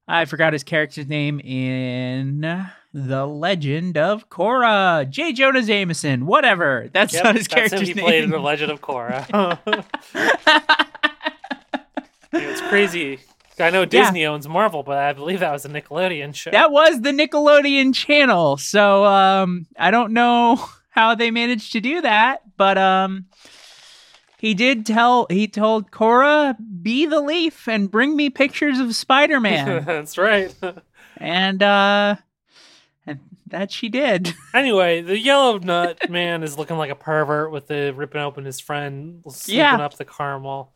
I 0.07 0.25
forgot 0.25 0.53
his 0.53 0.63
character's 0.63 1.07
name 1.07 1.39
in 1.39 2.41
The 2.93 3.25
Legend 3.25 3.97
of 3.97 4.29
Korra. 4.29 5.09
J. 5.09 5.31
Jonah 5.33 5.61
Jameson. 5.61 6.25
Whatever. 6.25 6.89
That's 6.91 7.13
Yep, 7.13 7.23
not 7.23 7.35
his 7.35 7.47
that's 7.47 7.53
him. 7.53 7.69
character's 7.69 7.87
He 7.87 7.93
name. 7.93 8.05
played 8.05 8.23
in 8.25 8.29
The 8.29 8.39
Legend 8.39 8.71
of 8.71 8.81
Korra. 8.81 9.57
it's 12.33 12.61
crazy. 12.61 13.19
I 13.61 13.69
know 13.69 13.85
Disney 13.85 14.25
owns 14.25 14.47
Marvel, 14.47 14.83
but 14.83 14.97
I 14.97 15.13
believe 15.13 15.39
that 15.41 15.51
was 15.51 15.65
a 15.65 15.69
Nickelodeon 15.69 16.33
show. 16.35 16.51
that 16.51 16.71
was 16.71 17.01
the 17.01 17.11
Nickelodeon 17.11 17.93
channel. 17.93 18.57
So 18.57 19.05
um 19.05 19.67
I 19.77 19.91
don't 19.91 20.13
know 20.13 20.63
how 20.89 21.15
they 21.15 21.31
managed 21.31 21.71
to 21.73 21.79
do 21.81 22.01
that, 22.01 22.41
but 22.57 22.77
um 22.77 23.25
he 24.37 24.53
did 24.55 24.85
tell 24.85 25.27
he 25.29 25.47
told 25.47 25.91
Korra 25.91 26.55
be 26.81 27.05
the 27.05 27.21
leaf 27.21 27.67
and 27.67 27.89
bring 27.91 28.15
me 28.15 28.29
pictures 28.29 28.79
of 28.79 28.95
Spider-Man. 28.95 29.83
That's 29.85 30.17
right. 30.17 30.53
and 31.17 31.61
uh 31.61 32.15
and 33.05 33.19
that 33.47 33.71
she 33.71 33.89
did. 33.89 34.33
anyway, 34.53 35.01
the 35.01 35.17
yellow 35.17 35.57
nut 35.59 36.09
man 36.09 36.41
is 36.43 36.57
looking 36.57 36.77
like 36.77 36.89
a 36.89 36.95
pervert 36.95 37.51
with 37.51 37.67
the 37.67 37.93
ripping 37.93 38.21
open 38.21 38.45
his 38.45 38.59
friend, 38.59 39.21
scooping 39.29 39.57
Yeah. 39.57 39.75
up 39.77 39.95
the 39.97 40.05
caramel, 40.05 40.71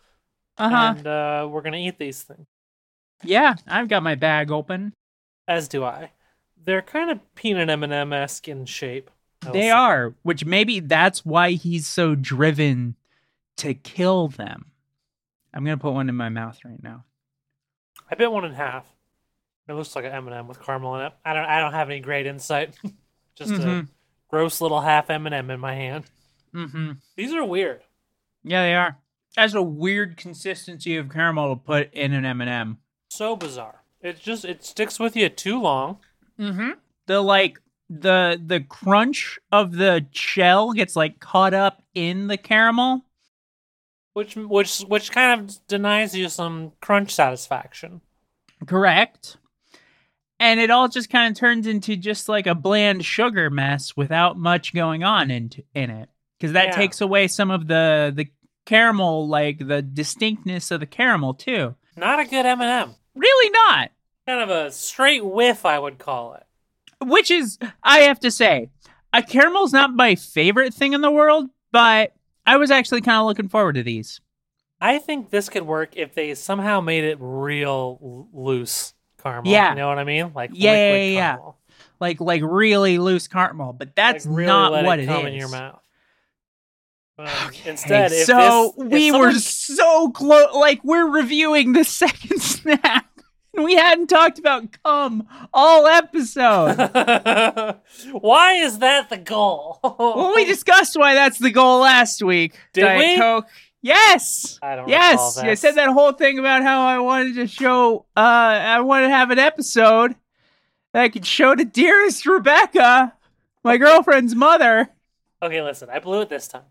Uh-huh. 0.58 0.93
and 0.98 1.08
uh, 1.08 1.48
we're 1.50 1.62
gonna 1.62 1.78
eat 1.78 1.98
these 1.98 2.21
things. 2.24 2.45
Yeah, 3.23 3.56
I've 3.67 3.88
got 3.88 4.04
my 4.04 4.15
bag 4.15 4.51
open. 4.51 4.93
As 5.47 5.67
do 5.67 5.84
I. 5.84 6.12
They're 6.63 6.82
kind 6.82 7.10
of 7.12 7.19
peanut 7.36 7.69
M 7.69 7.84
and 7.84 7.93
M 7.93 8.13
esque 8.13 8.47
in 8.47 8.65
shape. 8.65 9.10
They 9.41 9.62
say. 9.63 9.69
are, 9.69 10.15
which 10.23 10.45
maybe 10.45 10.80
that's 10.80 11.23
why 11.25 11.51
he's 11.51 11.86
so 11.88 12.15
driven 12.15 12.95
to 13.58 13.73
kill 13.75 14.28
them. 14.30 14.71
I'm 15.54 15.63
going 15.63 15.78
to 15.78 15.82
put 15.82 15.93
one 15.93 16.10
in 16.10 16.15
my 16.15 16.30
mouth 16.30 16.60
right 16.65 16.82
now. 16.82 17.04
I 18.10 18.15
bit 18.15 18.32
one 18.32 18.43
in 18.45 18.54
half. 18.54 18.86
It 19.67 19.73
looks 19.73 19.95
like 19.95 20.06
an 20.06 20.12
M 20.12 20.28
and 20.28 20.36
M 20.36 20.47
with 20.47 20.62
caramel 20.62 20.95
in 20.95 21.06
it. 21.08 21.13
I 21.23 21.34
don't. 21.34 21.45
I 21.45 21.60
don't 21.60 21.73
have 21.73 21.89
any 21.89 21.99
great 21.99 22.25
insight. 22.25 22.75
Just 23.36 23.51
a 23.51 23.58
Mhm. 23.58 23.88
gross 24.30 24.62
little 24.62 24.82
half 24.82 25.10
M 25.10 25.25
and 25.25 25.36
m 25.36 25.49
in 25.49 25.60
my 25.60 25.73
hand. 25.75 26.06
Mm-hmm. 26.54 26.91
These 27.15 27.34
are 27.34 27.43
weird. 27.43 27.82
Yeah, 28.43 28.62
they 28.63 28.75
are. 28.75 28.97
That's 29.36 29.54
a 29.56 29.62
weird 29.62 30.17
consistency 30.17 30.95
of 30.97 31.10
caramel 31.10 31.56
to 31.56 31.62
put 31.62 31.93
in 31.93 32.13
an 32.13 32.23
M&M. 32.25 32.78
So 33.15 33.36
bizarre. 33.36 33.84
It 34.01 34.19
just 34.19 34.45
it 34.45 34.63
sticks 34.63 34.99
with 34.99 35.15
you 35.15 35.30
too 35.30 35.60
long. 35.62 35.97
Mm-hmm. 36.39 36.71
The 37.08 37.21
like 37.21 37.60
the 37.89 38.41
the 38.43 38.62
crunch 38.62 39.39
of 39.51 39.73
the 39.73 40.06
shell 40.12 40.73
gets 40.73 40.95
like 40.95 41.19
caught 41.19 41.54
up 41.54 41.82
in 41.93 42.28
the 42.28 42.38
caramel. 42.38 43.06
which 44.13 44.36
which 44.36 44.80
which 44.82 45.12
kind 45.12 45.39
of 45.39 45.67
denies 45.67 46.15
you 46.15 46.30
some 46.30 46.71
crunch 46.82 47.12
satisfaction. 47.12 48.01
Correct. 48.65 49.38
And 50.39 50.60
it 50.60 50.69
all 50.69 50.88
just 50.89 51.10
kind 51.10 51.32
of 51.32 51.38
turns 51.39 51.65
into 51.65 51.95
just 51.95 52.28
like 52.28 52.45
a 52.47 52.56
bland 52.56 53.06
sugar 53.06 53.49
mess 53.49 53.95
without 53.95 54.38
much 54.38 54.73
going 54.73 55.04
on 55.04 55.32
in 55.32 55.51
in 55.73 55.89
it. 55.89 56.10
Because 56.38 56.54
that 56.54 56.67
Yeah. 56.69 56.75
takes 56.75 57.01
away 57.01 57.28
some 57.28 57.51
of 57.51 57.67
the 57.67 58.12
the 58.15 58.28
caramel, 58.65 59.28
like 59.28 59.60
the 59.67 59.82
distinctness 59.82 60.71
of 60.71 60.80
the 60.80 60.86
caramel 60.86 61.34
too. 61.36 61.75
Not 61.95 62.19
a 62.19 62.25
good 62.25 62.45
M&M. 62.45 62.95
Really 63.15 63.49
not. 63.51 63.91
Kind 64.28 64.41
of 64.41 64.49
a 64.49 64.71
straight 64.71 65.23
whiff, 65.25 65.65
I 65.65 65.80
would 65.80 65.97
call 65.97 66.34
it. 66.34 66.43
Which 67.01 67.30
is, 67.32 67.58
I 67.84 67.99
have 67.99 68.19
to 68.21 68.32
say, 68.32 68.69
a 69.13 69.21
caramel's 69.21 69.73
not 69.73 69.93
my 69.93 70.15
favorite 70.15 70.73
thing 70.73 70.93
in 70.93 71.01
the 71.01 71.12
world, 71.12 71.49
but 71.71 72.13
I 72.45 72.58
was 72.58 72.71
actually 72.71 73.01
kind 73.01 73.19
of 73.19 73.25
looking 73.25 73.49
forward 73.49 73.73
to 73.75 73.84
these. 73.84 74.21
I 74.82 74.99
think 74.99 75.30
this 75.30 75.49
could 75.49 75.63
work 75.63 75.95
if 75.95 76.13
they 76.13 76.34
somehow 76.36 76.82
made 76.82 77.04
it 77.06 77.17
real 77.19 78.28
loose 78.34 78.93
caramel. 79.21 79.51
Yeah. 79.51 79.69
you 79.71 79.75
know 79.78 79.88
what 79.88 79.99
I 79.99 80.04
mean? 80.04 80.32
Like 80.34 80.51
Yeah, 80.54 80.93
yeah, 80.95 81.04
yeah. 81.13 81.38
Like, 81.99 82.19
like 82.19 82.41
really 82.43 82.97
loose 82.97 83.28
caramel, 83.28 83.73
but 83.73 83.95
that's 83.95 84.25
Like, 84.25 84.36
really 84.38 84.47
not 84.47 84.71
what 84.84 84.99
it 84.99 85.08
it 85.08 85.12
is. 85.12 85.25
in 85.25 85.34
your 85.34 85.49
mouth. 85.49 85.82
Um, 87.17 87.28
Okay, 87.47 87.69
instead, 87.69 88.12
if 88.12 88.25
so 88.25 88.73
this, 88.78 88.91
we 88.91 89.12
were 89.12 89.32
so 89.34 90.10
close. 90.12 90.54
Like 90.54 90.84
we're 90.84 91.08
reviewing 91.10 91.73
the 91.73 91.84
second 91.86 92.41
snap, 92.41 93.06
and 93.54 93.63
we 93.63 93.75
hadn't 93.75 94.08
talked 94.08 94.38
about 94.38 94.65
cum 94.84 95.25
all 95.54 95.88
episode. 95.88 96.75
Why 98.12 98.54
is 98.54 98.80
that 98.80 99.10
the 99.10 99.17
goal? 99.17 99.80
well, 99.84 100.34
we 100.36 100.43
discussed 100.45 100.97
why 100.97 101.13
that's 101.13 101.39
the 101.39 101.51
goal 101.51 101.80
last 101.80 102.21
week. 102.21 102.58
Did 102.73 102.82
Diet 102.82 102.99
we? 102.99 103.17
Coke. 103.17 103.47
Yes. 103.82 104.60
I 104.62 104.75
don't 104.75 104.89
Yes, 104.89 105.36
that. 105.36 105.45
I 105.45 105.54
said 105.54 105.75
that 105.75 105.89
whole 105.89 106.12
thing 106.12 106.39
about 106.39 106.63
how 106.63 106.86
I 106.86 106.97
wanted 106.99 107.36
to 107.36 107.47
show. 107.47 108.08
Uh, 108.17 108.19
I 108.19 108.82
wanted 108.82 109.08
to 109.08 109.13
have 109.13 109.30
an 109.32 109.39
episode 109.39 110.15
that 110.91 111.04
I 111.04 111.10
could 111.10 111.25
show 111.25 111.54
to 111.56 111.63
dearest 111.63 112.25
Rebecca, 112.25 113.13
my 113.63 113.78
girlfriend's 113.78 114.36
mother. 114.36 114.89
Okay, 115.41 115.62
listen, 115.62 115.89
I 115.89 115.99
blew 115.99 116.21
it 116.21 116.30
this 116.30 116.47
time 116.47 116.63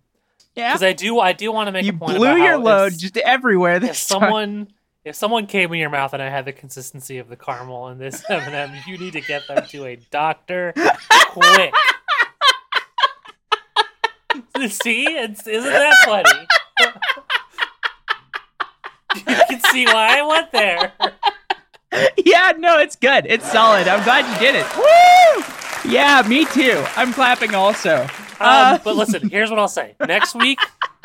Yeah, 0.55 0.73
because 0.73 0.83
I 0.83 0.93
do. 0.93 1.19
I 1.19 1.33
do 1.33 1.51
want 1.51 1.69
to 1.69 1.73
make 1.73 1.85
you 1.85 1.91
a 1.91 1.97
point 1.97 2.17
blew 2.17 2.29
about 2.29 2.37
your 2.39 2.47
how 2.47 2.59
load 2.61 2.93
if- 2.93 2.99
just 2.99 3.17
everywhere 3.17 3.77
if 3.77 3.83
this 3.83 4.07
time. 4.07 4.21
someone 4.21 4.69
if 5.05 5.15
someone 5.15 5.47
came 5.47 5.73
in 5.73 5.79
your 5.79 5.91
mouth 5.91 6.15
and 6.15 6.23
I 6.23 6.31
had 6.31 6.47
the 6.47 6.53
consistency 6.53 7.19
of 7.19 7.29
the 7.29 7.37
caramel 7.37 7.89
in 7.89 7.99
this 7.99 8.25
M&M, 8.31 8.73
you 8.87 8.97
need 8.97 9.13
to 9.13 9.21
get 9.21 9.47
them 9.47 9.67
to 9.67 9.85
a 9.85 9.97
doctor 10.11 10.73
quick. 11.29 11.75
see, 14.71 15.05
it's, 15.05 15.47
isn't 15.47 15.71
that 15.71 15.95
funny? 16.07 16.47
you 19.17 19.23
can 19.49 19.61
see 19.71 19.85
why 19.85 20.21
I 20.21 20.27
went 20.27 20.51
there. 20.53 20.93
yeah, 22.25 22.53
no, 22.57 22.79
it's 22.79 22.97
good. 22.97 23.27
It's 23.29 23.51
solid. 23.51 23.87
I'm 23.87 24.03
glad 24.05 24.25
you 24.33 24.39
did 24.39 24.55
it. 24.55 24.67
Woo! 24.77 25.91
Yeah, 25.93 26.23
me 26.27 26.47
too. 26.47 26.83
I'm 26.97 27.13
clapping 27.13 27.55
also. 27.55 28.07
Um, 28.41 28.47
Uh, 28.47 28.79
but 28.85 28.97
listen, 28.97 29.29
here's 29.31 29.51
what 29.51 29.59
I'll 29.59 29.69
say. 29.69 29.95
Next 30.07 30.35
week, 30.35 30.59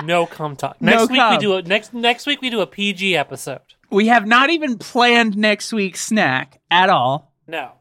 no 0.03 0.25
cum 0.25 0.55
talk. 0.55 0.81
No 0.81 0.91
Next 0.91 1.09
week 1.09 1.19
cum. 1.19 1.31
we 1.33 1.37
do 1.39 1.53
a 1.55 1.61
next 1.61 1.93
next 1.93 2.25
week 2.25 2.41
we 2.41 2.49
do 2.49 2.61
a 2.61 2.67
PG 2.67 3.15
episode. 3.17 3.61
we 3.91 4.07
have 4.07 4.25
not 4.27 4.49
even 4.49 4.77
planned 4.77 5.37
next 5.37 5.71
week's 5.73 6.03
snack 6.03 6.59
at 6.71 6.89
all. 6.89 7.33
No. 7.47 7.71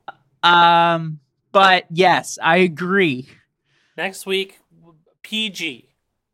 Um, 0.42 1.20
but 1.52 1.84
yes, 1.90 2.38
I 2.42 2.58
agree. 2.58 3.28
Next 3.96 4.26
week 4.26 4.58
PG. 5.22 5.84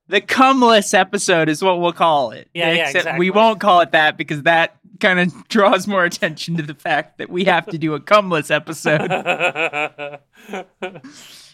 The 0.07 0.21
cumless 0.21 0.93
episode 0.93 1.49
is 1.49 1.63
what 1.63 1.81
we'll 1.81 1.93
call 1.95 2.31
it. 2.33 2.49
Yeah, 2.53 2.73
yeah, 2.73 2.83
Except 2.83 2.97
exactly. 2.97 3.19
We 3.21 3.31
won't 3.31 3.59
call 3.59 3.81
it 3.81 3.93
that 3.93 4.19
because 4.19 4.43
that 4.43 4.77
kind 5.01 5.19
of 5.19 5.49
draws 5.49 5.87
more 5.89 6.05
attention 6.05 6.57
to 6.59 6.63
the 6.63 6.75
fact 6.75 7.17
that 7.19 7.31
we 7.31 7.45
have 7.45 7.65
to 7.69 7.79
do 7.79 7.95
a 7.95 8.01
cumless 8.01 8.51
episode. 8.51 9.11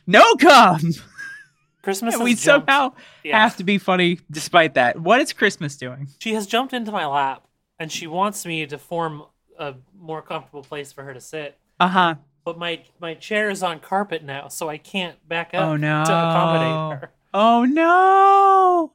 No 0.07 0.35
cum. 0.41 0.81
Christmas 1.83 2.15
And 2.15 2.25
we 2.25 2.35
jumped- 2.35 2.69
somehow 2.69 2.93
yeah. 3.25 3.41
have 3.41 3.57
to 3.57 3.65
be 3.65 3.79
funny 3.79 4.21
despite 4.31 4.75
that. 4.75 5.01
What 5.01 5.21
is 5.21 5.33
Christmas 5.33 5.77
doing? 5.77 6.09
She 6.19 6.35
has 6.35 6.47
jumped 6.47 6.73
into 6.73 6.93
my 6.93 7.07
lap 7.07 7.45
and 7.79 7.91
she 7.91 8.07
wants 8.07 8.45
me 8.45 8.67
to 8.67 8.77
form 8.79 9.25
a 9.59 9.75
more 9.99 10.23
comfortable 10.23 10.63
place 10.63 10.93
for 10.93 11.05
her 11.05 11.15
to 11.15 11.21
sit. 11.21 11.57
Uh 11.79 11.89
huh. 11.89 12.15
But 12.45 12.59
my 12.59 12.83
my 13.01 13.15
chair 13.15 13.51
is 13.51 13.63
on 13.63 13.81
carpet 13.81 14.25
now, 14.25 14.49
so 14.49 14.69
I 14.69 14.79
can't 14.79 15.17
back 15.29 15.53
up 15.55 15.63
Oh 15.63 15.77
no. 15.77 16.05
to 16.05 16.11
accommodate 16.13 17.01
her. 17.01 17.11
Oh 17.33 17.65
no. 17.65 18.93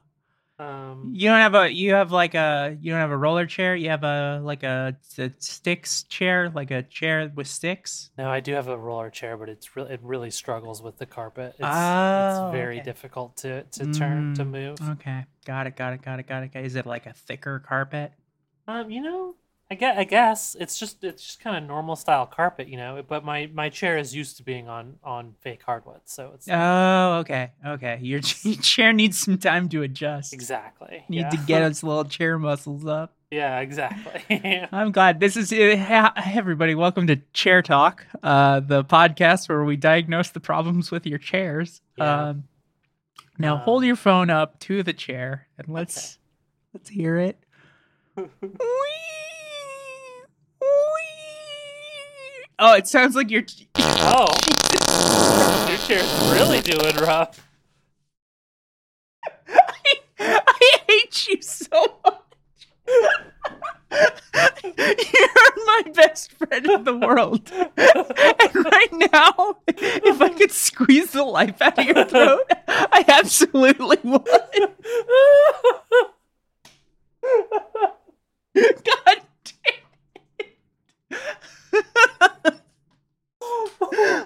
Um, 0.58 1.12
You 1.13 1.30
don't 1.30 1.39
have 1.39 1.56
a 1.56 1.70
you 1.74 1.94
have 1.94 2.12
like 2.12 2.34
a 2.34 2.78
you 2.80 2.91
don't 2.91 3.02
have 3.02 3.12
a 3.12 3.18
roller 3.18 3.46
chair. 3.46 3.76
You 3.76 3.89
have 3.89 4.04
a 4.04 4.39
like 4.44 4.63
a, 4.63 4.98
a 5.18 5.32
sticks 5.39 6.04
chair, 6.04 6.50
like 6.50 6.72
a 6.72 6.84
chair 6.84 7.30
with 7.36 7.48
sticks. 7.48 8.10
no, 8.18 8.30
I 8.30 8.39
do 8.39 8.54
have 8.54 8.68
a 8.70 8.78
roller 8.78 9.10
chair, 9.10 9.36
but 9.38 9.50
it's 9.50 9.76
really 9.76 9.94
it 9.94 10.00
really 10.02 10.32
struggles 10.32 10.82
with 10.82 10.98
the 10.98 11.06
carpet. 11.06 11.56
It's, 11.60 11.62
Oh, 11.62 12.20
it's 12.22 12.39
very 12.39 12.78
okay. 12.78 12.86
difficult 12.86 13.36
to 13.38 13.63
to 13.63 13.86
turn 13.86 14.34
to 14.36 14.46
Mm, 14.46 14.50
move. 14.52 14.80
Okay, 14.91 15.26
got 15.46 15.68
it, 15.68 15.76
got 15.76 15.94
it, 15.94 16.02
got 16.02 16.20
it, 16.20 16.28
got 16.28 16.44
it. 16.44 16.54
got 16.54 16.60
it. 16.63 16.65
Is 16.65 16.76
it 16.76 16.86
like 16.86 17.06
a 17.06 17.13
thicker 17.13 17.60
carpet? 17.60 18.13
Um, 18.68 18.89
you 18.89 19.02
know, 19.02 19.36
I 19.71 19.73
guess, 19.73 19.97
I 19.97 20.04
guess 20.04 20.56
it's 20.60 20.78
just 20.78 21.04
it's 21.04 21.23
just 21.25 21.39
kind 21.39 21.58
of 21.58 21.63
normal 21.63 21.95
style 21.95 22.28
carpet, 22.28 22.67
you 22.67 22.78
know. 22.78 23.04
But 23.08 23.25
my 23.25 23.49
my 23.51 23.69
chair 23.69 23.97
is 23.97 24.15
used 24.15 24.38
to 24.38 24.43
being 24.43 24.67
on 24.69 24.97
on 25.04 25.34
fake 25.41 25.63
hardwood, 25.63 26.01
so 26.06 26.32
it's 26.36 26.47
Oh, 26.47 27.17
okay, 27.21 27.51
okay. 27.65 27.97
Your, 28.01 28.19
your 28.43 28.56
chair 28.62 28.93
needs 28.93 29.17
some 29.17 29.39
time 29.39 29.67
to 29.69 29.82
adjust. 29.82 30.34
exactly 30.34 31.04
Need 31.10 31.17
yeah. 31.21 31.30
to 31.30 31.38
get 31.38 31.62
its 31.71 31.82
little 31.82 32.06
chair 32.06 32.38
muscles 32.38 32.86
up. 32.86 33.15
yeah, 33.32 33.60
exactly. 33.62 34.67
I'm 34.71 34.91
glad 34.91 35.19
this 35.19 35.36
is 35.36 35.51
uh, 35.51 35.75
ha- 35.78 36.13
everybody. 36.32 36.75
Welcome 36.75 37.08
to 37.08 37.15
Chair 37.34 37.63
Talk, 37.63 38.06
uh, 38.21 38.60
the 38.60 38.84
podcast 38.84 39.49
where 39.49 39.63
we 39.63 39.78
diagnose 39.78 40.30
the 40.30 40.39
problems 40.39 40.91
with 40.91 41.08
your 41.08 41.17
chairs. 41.17 41.82
Yeah. 41.97 42.28
Um, 42.30 42.43
now 43.39 43.56
Um, 43.56 43.62
hold 43.62 43.84
your 43.84 43.95
phone 43.95 44.30
up 44.30 44.60
to 44.60 44.84
the 44.84 44.93
chair 44.93 45.47
and 45.58 45.67
let's 45.69 46.19
let's 46.71 46.89
hear 46.89 47.17
it. 47.17 47.39
Oh, 52.58 52.76
it 52.76 52.88
sounds 52.88 53.15
like 53.15 53.30
you're. 53.30 53.44
oh, 53.76 54.28
your 55.68 55.78
chair's 55.80 56.32
really 56.32 56.62
doing 56.62 56.96
rough. 56.96 57.46
I 60.18 60.82
hate 60.88 61.28
you 61.28 61.41
so 61.41 62.00
much. 62.06 62.22
You're 63.91 65.65
my 65.65 65.84
best 65.94 66.32
friend 66.32 66.65
in 66.65 66.84
the 66.86 66.96
world. 66.96 67.52
And 67.54 68.65
right 68.65 69.12
now, 69.13 69.58
if 69.68 70.22
I 70.22 70.30
could 70.30 70.52
squeeze 70.52 71.12
the 71.12 71.24
life 71.24 71.62
out 71.62 71.78
of 71.78 71.86
your 71.86 72.06
throat, 72.06 72.50
I 72.68 73.04
absolutely 73.08 73.98
would. 74.04 74.26
God 78.56 79.22
damn 79.44 81.20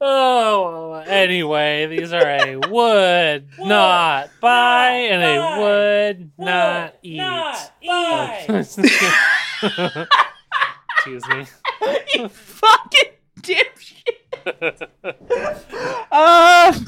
Oh, 0.00 1.02
anyway, 1.08 1.86
these 1.86 2.12
are 2.12 2.24
a 2.24 2.54
would 2.68 3.48
not 3.58 4.30
buy 4.40 4.90
and 4.90 5.24
a 5.24 5.58
would 5.60 6.30
not 6.38 6.94
eat. 7.02 7.18
Excuse 10.98 11.26
me. 11.28 11.46
you 12.14 12.28
fucking 12.28 13.10
dipshit. 13.40 13.96
Um, 16.12 16.86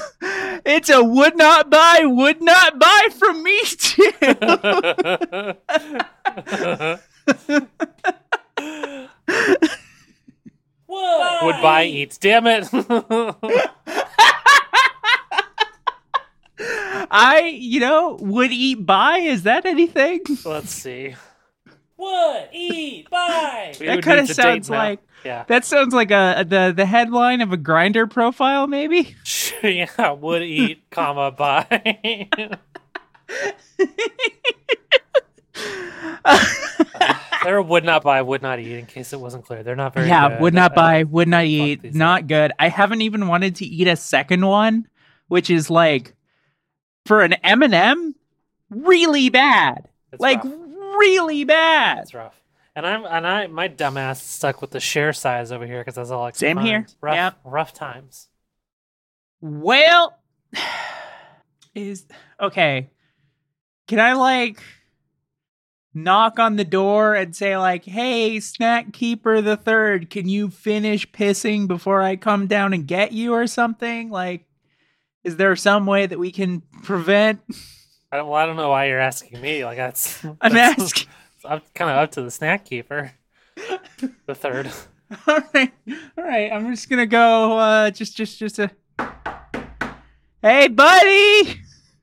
it's 0.65 0.89
a 0.89 1.03
would 1.03 1.37
not 1.37 1.69
buy, 1.69 2.03
would 2.05 2.41
not 2.41 2.79
buy 2.79 3.09
from 3.19 3.43
me 3.43 3.61
too. 3.77 4.13
Would 11.43 11.63
buy 11.63 11.85
eats. 11.85 12.19
Damn 12.19 12.47
it. 12.47 12.69
I, 17.11 17.57
you 17.59 17.81
know, 17.81 18.19
would 18.21 18.53
eat 18.53 18.87
buy. 18.87 19.19
Is 19.19 19.43
that 19.45 19.67
anything? 19.67 20.21
Let's 20.45 20.71
see. 20.71 21.15
Would 21.97 22.49
eat 22.53 23.11
buy. 23.11 23.75
That 23.79 24.03
kind 24.03 24.21
of 24.21 24.29
sounds 24.29 24.71
like 24.71 25.01
yeah. 25.25 25.45
that 25.49 25.65
sounds 25.65 25.93
like 25.93 26.11
a 26.11 26.45
the 26.47 26.73
the 26.75 26.87
headline 26.87 27.41
of 27.41 27.53
a 27.53 27.59
Grindr 27.59 28.11
profile, 28.11 28.67
maybe. 28.67 29.17
yeah, 29.63 30.13
would 30.13 30.43
eat, 30.43 30.83
comma, 30.91 31.31
buy. 31.31 32.29
They're 37.43 37.63
would 37.63 37.85
not 37.85 38.03
buy, 38.03 38.21
would 38.21 38.43
not 38.43 38.59
eat, 38.59 38.77
in 38.77 38.87
case 38.87 39.13
it 39.13 39.21
wasn't 39.21 39.47
clear. 39.47 39.63
They're 39.63 39.77
not 39.77 39.95
very 39.95 40.09
yeah, 40.09 40.29
good. 40.29 40.41
would 40.41 40.55
not 40.55 40.75
buy, 40.75 41.05
would 41.05 41.29
not 41.29 41.45
eat. 41.45 41.95
Not 41.95 42.27
good. 42.27 42.53
I 42.59 42.69
haven't 42.69 43.01
even 43.03 43.29
wanted 43.29 43.57
to 43.57 43.65
eat 43.65 43.89
a 43.89 43.97
second 43.97 44.45
one, 44.45 44.87
which 45.29 45.49
is 45.49 45.71
like 45.71 46.15
for 47.07 47.23
an 47.23 47.35
M&M, 47.35 48.15
really 48.69 49.31
bad. 49.31 49.89
It's 50.13 50.21
like 50.21 50.43
rough. 50.45 50.53
really 50.53 51.45
bad. 51.45 52.01
It's 52.01 52.15
rough. 52.15 52.41
And 52.77 52.87
I'm 52.87 53.05
and 53.05 53.27
I 53.27 53.47
my 53.49 53.69
dumbass 53.69 54.21
stuck 54.21 54.61
with 54.61 54.71
the 54.71 54.81
share 54.81 55.13
size 55.13 55.51
over 55.51 55.67
here 55.67 55.81
because 55.81 55.97
that's 55.97 56.11
all 56.11 56.25
I 56.25 56.31
could 56.31 56.39
Same 56.39 56.57
find. 56.57 56.69
here. 56.69 56.87
Rough, 57.01 57.35
rough 57.45 57.75
times. 57.75 58.29
Well, 59.41 60.17
is 61.75 62.07
okay. 62.41 62.91
Can 63.89 63.99
I 63.99 64.13
like 64.13 64.63
knock 65.93 66.39
on 66.39 66.57
the 66.57 66.65
door 66.65 67.15
and 67.15 67.35
say 67.35 67.57
like, 67.57 67.85
"Hey, 67.85 68.41
snack 68.41 68.93
keeper 68.93 69.41
the 69.41 69.57
third, 69.57 70.11
can 70.11 70.29
you 70.29 70.51
finish 70.51 71.11
pissing 71.11 71.67
before 71.67 72.03
I 72.03 72.17
come 72.17 72.47
down 72.47 72.73
and 72.73 72.87
get 72.87 73.13
you 73.13 73.35
or 73.35 73.47
something?" 73.47 74.11
Like 74.11 74.47
is 75.23 75.37
there 75.37 75.55
some 75.55 75.85
way 75.85 76.07
that 76.07 76.19
we 76.19 76.31
can 76.31 76.63
prevent 76.83 77.41
I 78.13 78.17
don't, 78.17 78.29
well, 78.29 78.41
I 78.41 78.47
don't 78.47 78.57
know 78.57 78.71
why 78.71 78.87
you're 78.87 78.99
asking 78.99 79.41
me. 79.41 79.65
Like 79.65 79.77
that's 79.77 80.25
I'm 80.41 80.57
asking. 80.57 81.09
I'm 81.45 81.63
kind 81.75 81.91
of 81.91 81.97
up 81.97 82.11
to 82.13 82.23
the 82.23 82.31
snack 82.31 82.65
keeper. 82.65 83.13
the 84.27 84.35
third. 84.35 84.71
All 85.27 85.39
right. 85.55 85.73
All 86.19 86.25
right. 86.25 86.53
I'm 86.53 86.71
just 86.71 86.89
going 86.89 86.99
to 86.99 87.07
go 87.07 87.59
uh 87.59 87.91
just 87.91 88.17
just 88.17 88.39
just 88.39 88.59
a 88.59 88.71
Hey, 90.43 90.69
buddy. 90.69 91.61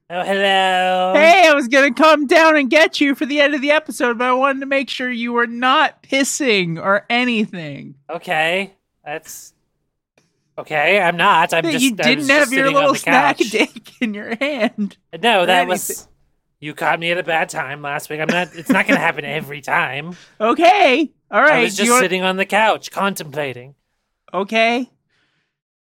Oh 0.10 0.24
hello. 0.24 1.14
Hey, 1.16 1.50
I 1.50 1.54
was 1.54 1.68
gonna 1.68 1.94
come 1.94 2.28
down 2.28 2.56
and 2.56 2.70
get 2.70 3.02
you 3.02 3.14
for 3.14 3.26
the 3.26 3.42
end 3.42 3.54
of 3.54 3.62
the 3.62 3.72
episode, 3.72 4.18
but 4.18 4.30
I 4.30 4.34
wanted 4.34 4.62
to 4.62 4.66
make 4.66 4.90
sure 4.90 5.12
you 5.12 5.34
were 5.34 5.48
not 5.48 6.02
pissing 6.02 6.82
or 6.82 7.06
anything. 7.10 7.96
Okay, 8.10 8.74
that's 9.04 9.54
okay. 10.58 11.02
I'm 11.02 11.18
not. 11.18 11.54
I'm 11.54 11.66
just. 11.66 11.84
you 11.84 11.94
didn't 11.94 12.30
have 12.30 12.54
your 12.54 12.72
little 12.72 12.96
snack 12.96 13.38
dick 13.38 14.02
in 14.02 14.14
your 14.14 14.38
hand. 14.38 14.96
No, 15.22 15.46
that 15.46 15.68
was. 15.68 16.08
You 16.60 16.74
caught 16.74 17.00
me 17.00 17.12
at 17.12 17.18
a 17.18 17.24
bad 17.24 17.50
time 17.50 17.82
last 17.82 18.10
week. 18.10 18.22
I'm 18.22 18.28
not. 18.28 18.56
It's 18.56 18.70
not 18.70 18.88
going 18.88 18.96
to 18.98 19.06
happen 19.06 19.26
every 19.26 19.62
time. 19.62 20.16
Okay. 20.42 21.12
All 21.30 21.42
right. 21.42 21.60
I 21.60 21.64
was 21.64 21.76
just 21.76 22.00
sitting 22.00 22.24
on 22.24 22.38
the 22.38 22.46
couch 22.46 22.90
contemplating. 22.90 23.76
Okay. 24.34 24.90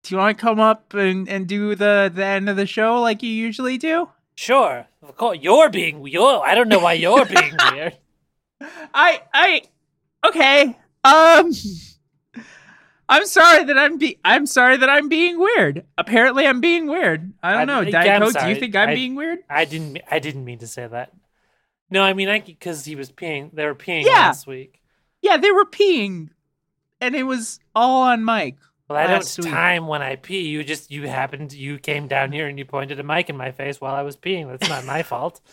Do 0.03 0.13
you 0.13 0.19
want 0.19 0.37
to 0.37 0.41
come 0.41 0.59
up 0.59 0.93
and, 0.93 1.27
and 1.27 1.47
do 1.47 1.73
the, 1.73 2.11
the 2.13 2.23
end 2.23 2.47
of 2.47 2.55
the 2.55 2.67
show 2.67 3.01
like 3.01 3.23
you 3.23 3.31
usually 3.31 3.77
do? 3.79 4.07
Sure, 4.37 4.85
of 5.01 5.17
course. 5.17 5.39
You're 5.41 5.69
being 5.69 6.05
you're. 6.05 6.45
I 6.45 6.53
don't 6.53 6.69
know 6.69 6.77
why 6.77 6.93
you're 6.93 7.25
being 7.25 7.55
weird. 7.71 7.97
I 8.93 9.21
I 9.33 9.63
okay. 10.27 10.77
Um 11.03 11.51
I'm 13.09 13.25
sorry 13.25 13.63
that 13.63 13.77
I'm 13.79 13.97
be 13.97 14.19
I'm 14.23 14.45
sorry 14.45 14.77
that 14.77 14.89
I'm 14.91 15.09
being 15.09 15.39
weird. 15.39 15.85
Apparently, 15.97 16.45
I'm 16.45 16.61
being 16.61 16.85
weird. 16.87 17.33
I 17.41 17.51
don't 17.53 17.61
I- 17.61 17.65
know. 17.83 17.89
Diet 17.89 18.21
Coke, 18.21 18.39
do 18.39 18.47
you 18.49 18.55
think 18.55 18.75
I'm 18.75 18.89
I- 18.89 18.95
being 18.95 19.15
weird? 19.15 19.39
I 19.49 19.65
didn't. 19.65 19.99
I 20.11 20.19
didn't 20.19 20.45
mean 20.45 20.59
to 20.59 20.67
say 20.67 20.85
that. 20.85 21.13
No, 21.89 22.03
I 22.03 22.13
mean 22.13 22.29
I 22.29 22.39
because 22.39 22.85
he 22.85 22.95
was 22.95 23.11
peeing. 23.11 23.49
They 23.53 23.65
were 23.65 23.73
peeing 23.73 24.03
Yeah. 24.03 24.11
last 24.27 24.45
week. 24.45 24.81
Yeah, 25.23 25.37
they 25.37 25.49
were 25.51 25.65
peeing, 25.65 26.29
and 27.01 27.15
it 27.15 27.23
was 27.23 27.59
all 27.73 28.03
on 28.03 28.23
mic. 28.23 28.57
Well, 28.89 28.97
I 28.97 29.07
don't 29.07 29.37
week. 29.43 29.53
time 29.53 29.87
when 29.87 30.01
I 30.01 30.15
pee. 30.15 30.47
You 30.47 30.63
just 30.63 30.91
you 30.91 31.07
happened. 31.07 31.51
You 31.51 31.77
came 31.77 32.07
down 32.07 32.31
here 32.31 32.47
and 32.47 32.57
you 32.57 32.63
pointed 32.65 32.99
a 32.99 33.03
mic 33.03 33.29
in 33.29 33.35
my 33.35 33.51
face 33.51 33.81
while 33.81 33.93
I 33.93 34.01
was 34.03 34.15
peeing. 34.15 34.47
That's 34.49 34.69
not 34.69 34.85
my 34.85 35.03
fault. 35.03 35.41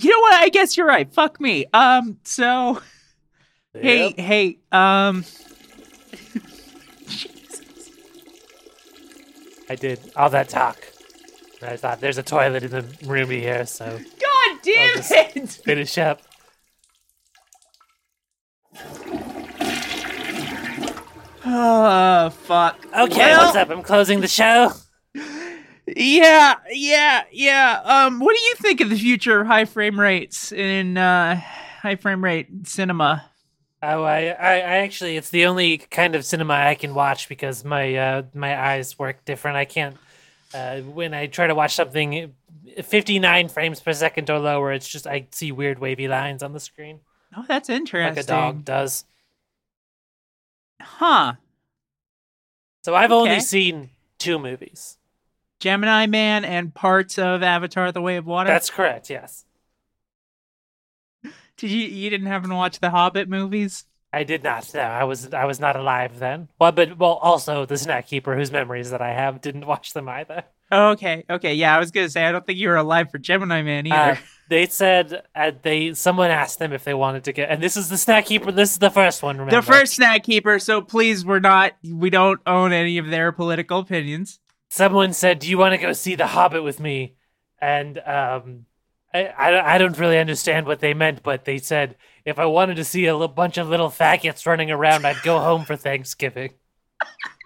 You 0.00 0.10
know 0.10 0.20
what? 0.20 0.34
I 0.34 0.48
guess 0.48 0.76
you're 0.76 0.86
right. 0.86 1.12
Fuck 1.12 1.40
me. 1.40 1.66
Um. 1.74 2.18
So 2.22 2.80
hey, 3.74 4.10
Yep. 4.10 4.18
hey. 4.20 4.58
Um. 4.70 5.24
I 9.68 9.74
did 9.74 9.98
all 10.14 10.30
that 10.30 10.48
talk. 10.48 10.78
I 11.62 11.76
thought 11.76 12.00
there's 12.00 12.18
a 12.18 12.22
toilet 12.22 12.62
in 12.62 12.70
the 12.70 12.84
room 13.06 13.28
here, 13.30 13.66
so 13.66 13.98
God 13.98 14.58
damn 14.62 14.96
just- 14.98 15.10
it! 15.10 15.48
finish 15.64 15.98
up. 15.98 16.22
Oh 21.50 22.28
fuck. 22.30 22.78
Okay, 22.94 23.16
Well, 23.18 23.44
what's 23.46 23.56
up? 23.56 23.70
I'm 23.70 23.82
closing 23.82 24.20
the 24.20 24.28
show. 24.28 24.70
Yeah, 25.86 26.56
yeah, 26.70 27.22
yeah. 27.32 27.80
Um, 27.84 28.20
what 28.20 28.36
do 28.36 28.42
you 28.42 28.54
think 28.56 28.82
of 28.82 28.90
the 28.90 28.96
future 28.98 29.40
of 29.40 29.46
high 29.46 29.64
frame 29.64 29.98
rates 29.98 30.52
in 30.52 30.98
uh, 30.98 31.36
high 31.80 31.96
frame 31.96 32.22
rate 32.22 32.48
cinema? 32.66 33.24
Oh, 33.82 34.02
I, 34.02 34.26
I, 34.26 34.52
I 34.56 34.76
actually, 34.78 35.16
it's 35.16 35.30
the 35.30 35.46
only 35.46 35.78
kind 35.78 36.14
of 36.14 36.24
cinema 36.26 36.52
I 36.54 36.74
can 36.74 36.92
watch 36.94 37.28
because 37.28 37.64
my, 37.64 37.94
uh, 37.94 38.22
my 38.34 38.60
eyes 38.60 38.98
work 38.98 39.24
different. 39.24 39.56
I 39.56 39.64
can't, 39.64 39.96
uh, 40.52 40.80
when 40.80 41.14
I 41.14 41.26
try 41.28 41.46
to 41.46 41.54
watch 41.54 41.74
something 41.76 42.34
59 42.82 43.48
frames 43.48 43.80
per 43.80 43.92
second 43.94 44.28
or 44.28 44.40
lower, 44.40 44.72
it's 44.72 44.88
just, 44.88 45.06
I 45.06 45.28
see 45.32 45.52
weird 45.52 45.78
wavy 45.78 46.08
lines 46.08 46.42
on 46.42 46.52
the 46.52 46.60
screen, 46.60 47.00
Oh, 47.36 47.44
that's 47.48 47.70
interesting. 47.70 48.14
like 48.16 48.22
a 48.24 48.26
dog 48.26 48.64
does. 48.64 49.04
Huh? 50.80 51.34
So 52.82 52.94
I've 52.94 53.12
only 53.12 53.40
seen 53.40 53.90
two 54.18 54.38
movies. 54.38 54.98
Gemini 55.60 56.06
Man 56.06 56.44
and 56.44 56.74
parts 56.74 57.18
of 57.18 57.42
Avatar: 57.42 57.90
The 57.92 58.00
Way 58.00 58.16
of 58.16 58.26
Water. 58.26 58.48
That's 58.48 58.70
correct, 58.70 59.10
yes. 59.10 59.44
Did 61.56 61.70
you 61.70 61.86
you 61.86 62.08
didn't 62.08 62.28
happen 62.28 62.50
to 62.50 62.56
watch 62.56 62.78
the 62.78 62.90
Hobbit 62.90 63.28
movies? 63.28 63.84
I 64.12 64.24
did 64.24 64.42
not. 64.42 64.72
No, 64.72 64.80
I 64.80 65.04
was 65.04 65.34
I 65.34 65.44
was 65.44 65.60
not 65.60 65.76
alive 65.76 66.18
then. 66.18 66.48
Well, 66.58 66.72
but 66.72 66.96
well, 66.96 67.14
also 67.14 67.66
the 67.66 67.76
snack 67.76 68.06
keeper, 68.06 68.36
whose 68.36 68.52
memories 68.52 68.90
that 68.90 69.02
I 69.02 69.12
have, 69.12 69.40
didn't 69.40 69.66
watch 69.66 69.92
them 69.92 70.08
either. 70.08 70.44
Oh, 70.70 70.90
okay, 70.90 71.24
okay, 71.30 71.54
yeah. 71.54 71.74
I 71.74 71.78
was 71.78 71.90
gonna 71.90 72.10
say 72.10 72.24
I 72.24 72.32
don't 72.32 72.44
think 72.44 72.58
you 72.58 72.68
were 72.68 72.76
alive 72.76 73.10
for 73.10 73.18
Gemini 73.18 73.62
Man 73.62 73.86
either. 73.86 74.12
Uh, 74.12 74.16
they 74.50 74.66
said 74.66 75.22
uh, 75.34 75.52
they 75.62 75.94
someone 75.94 76.30
asked 76.30 76.58
them 76.58 76.72
if 76.72 76.84
they 76.84 76.94
wanted 76.94 77.24
to 77.24 77.32
get, 77.32 77.50
and 77.50 77.62
this 77.62 77.76
is 77.76 77.88
the 77.88 77.98
snack 77.98 78.26
keeper. 78.26 78.52
This 78.52 78.72
is 78.72 78.78
the 78.78 78.90
first 78.90 79.22
one. 79.22 79.38
Remember 79.38 79.56
the 79.60 79.62
first 79.62 79.94
snack 79.94 80.24
keeper. 80.24 80.58
So 80.58 80.80
please, 80.82 81.24
we're 81.24 81.40
not. 81.40 81.72
We 81.84 82.10
don't 82.10 82.40
own 82.46 82.72
any 82.72 82.98
of 82.98 83.08
their 83.08 83.32
political 83.32 83.78
opinions. 83.80 84.40
someone 84.68 85.12
said, 85.12 85.38
"Do 85.38 85.48
you 85.48 85.58
want 85.58 85.72
to 85.72 85.78
go 85.78 85.92
see 85.92 86.14
The 86.14 86.28
Hobbit 86.28 86.62
with 86.62 86.80
me?" 86.80 87.14
And 87.60 87.98
um, 88.00 88.66
I, 89.12 89.26
I 89.26 89.74
I 89.74 89.78
don't 89.78 89.98
really 89.98 90.18
understand 90.18 90.66
what 90.66 90.80
they 90.80 90.94
meant, 90.94 91.22
but 91.22 91.44
they 91.44 91.58
said 91.58 91.96
if 92.24 92.38
I 92.38 92.44
wanted 92.44 92.76
to 92.76 92.84
see 92.84 93.06
a 93.06 93.28
bunch 93.28 93.56
of 93.56 93.68
little 93.68 93.88
faggots 93.88 94.46
running 94.46 94.70
around, 94.70 95.06
I'd 95.06 95.22
go 95.22 95.38
home 95.38 95.64
for 95.64 95.76
Thanksgiving. 95.76 96.52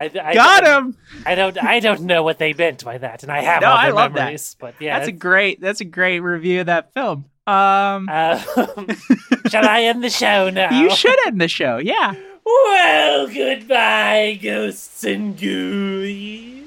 I, 0.00 0.04
I, 0.22 0.34
Got 0.34 0.64
him. 0.64 0.96
I 1.26 1.34
don't 1.34 1.58
I 1.62 1.80
don't 1.80 2.02
know 2.02 2.22
what 2.22 2.38
they 2.38 2.52
meant 2.52 2.84
by 2.84 2.98
that, 2.98 3.24
and 3.24 3.32
I 3.32 3.40
have 3.42 3.62
No, 3.62 3.68
all 3.70 3.76
I 3.76 3.88
love 3.90 4.12
that. 4.12 4.20
memories. 4.20 4.54
But 4.58 4.74
yeah, 4.80 4.96
that's 4.98 5.08
a 5.08 5.12
great. 5.12 5.60
That's 5.60 5.80
a 5.80 5.84
great 5.84 6.20
review 6.20 6.60
of 6.60 6.66
that 6.66 6.92
film. 6.94 7.24
Um, 7.48 8.08
Uh, 8.08 8.38
shall 9.48 9.66
I 9.68 9.82
end 9.84 10.04
the 10.04 10.10
show 10.10 10.50
now? 10.50 10.70
you 10.82 10.90
should 10.94 11.16
end 11.26 11.40
the 11.40 11.48
show. 11.48 11.78
Yeah. 11.78 12.14
Well, 12.44 13.26
goodbye, 13.26 14.38
ghosts 14.40 15.02
and 15.04 15.36
ghoulies. 15.36 16.62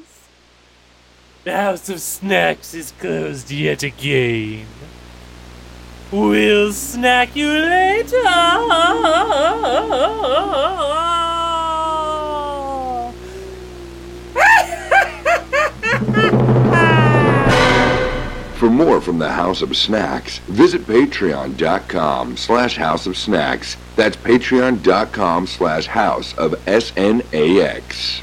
The 1.44 1.54
House 1.56 1.88
of 1.90 2.02
Snacks 2.02 2.74
is 2.74 2.92
closed 3.00 3.50
yet 3.50 3.82
again. 3.82 4.66
We'll 6.12 6.74
snack 6.74 7.36
you 7.36 7.48
later. 7.48 8.18
For 18.62 18.70
more 18.70 19.02
from 19.02 19.18
the 19.18 19.32
House 19.32 19.64
of 19.64 19.76
Snacks, 19.76 20.38
visit 20.38 20.86
patreon.com 20.86 22.38
slash 22.38 22.78
house 22.78 23.08
of 23.08 23.18
snacks. 23.18 23.76
That's 23.96 24.16
patreon.com 24.18 25.48
slash 25.48 25.88
house 25.88 26.38
of 26.38 26.54
S-N-A-X. 26.68 28.22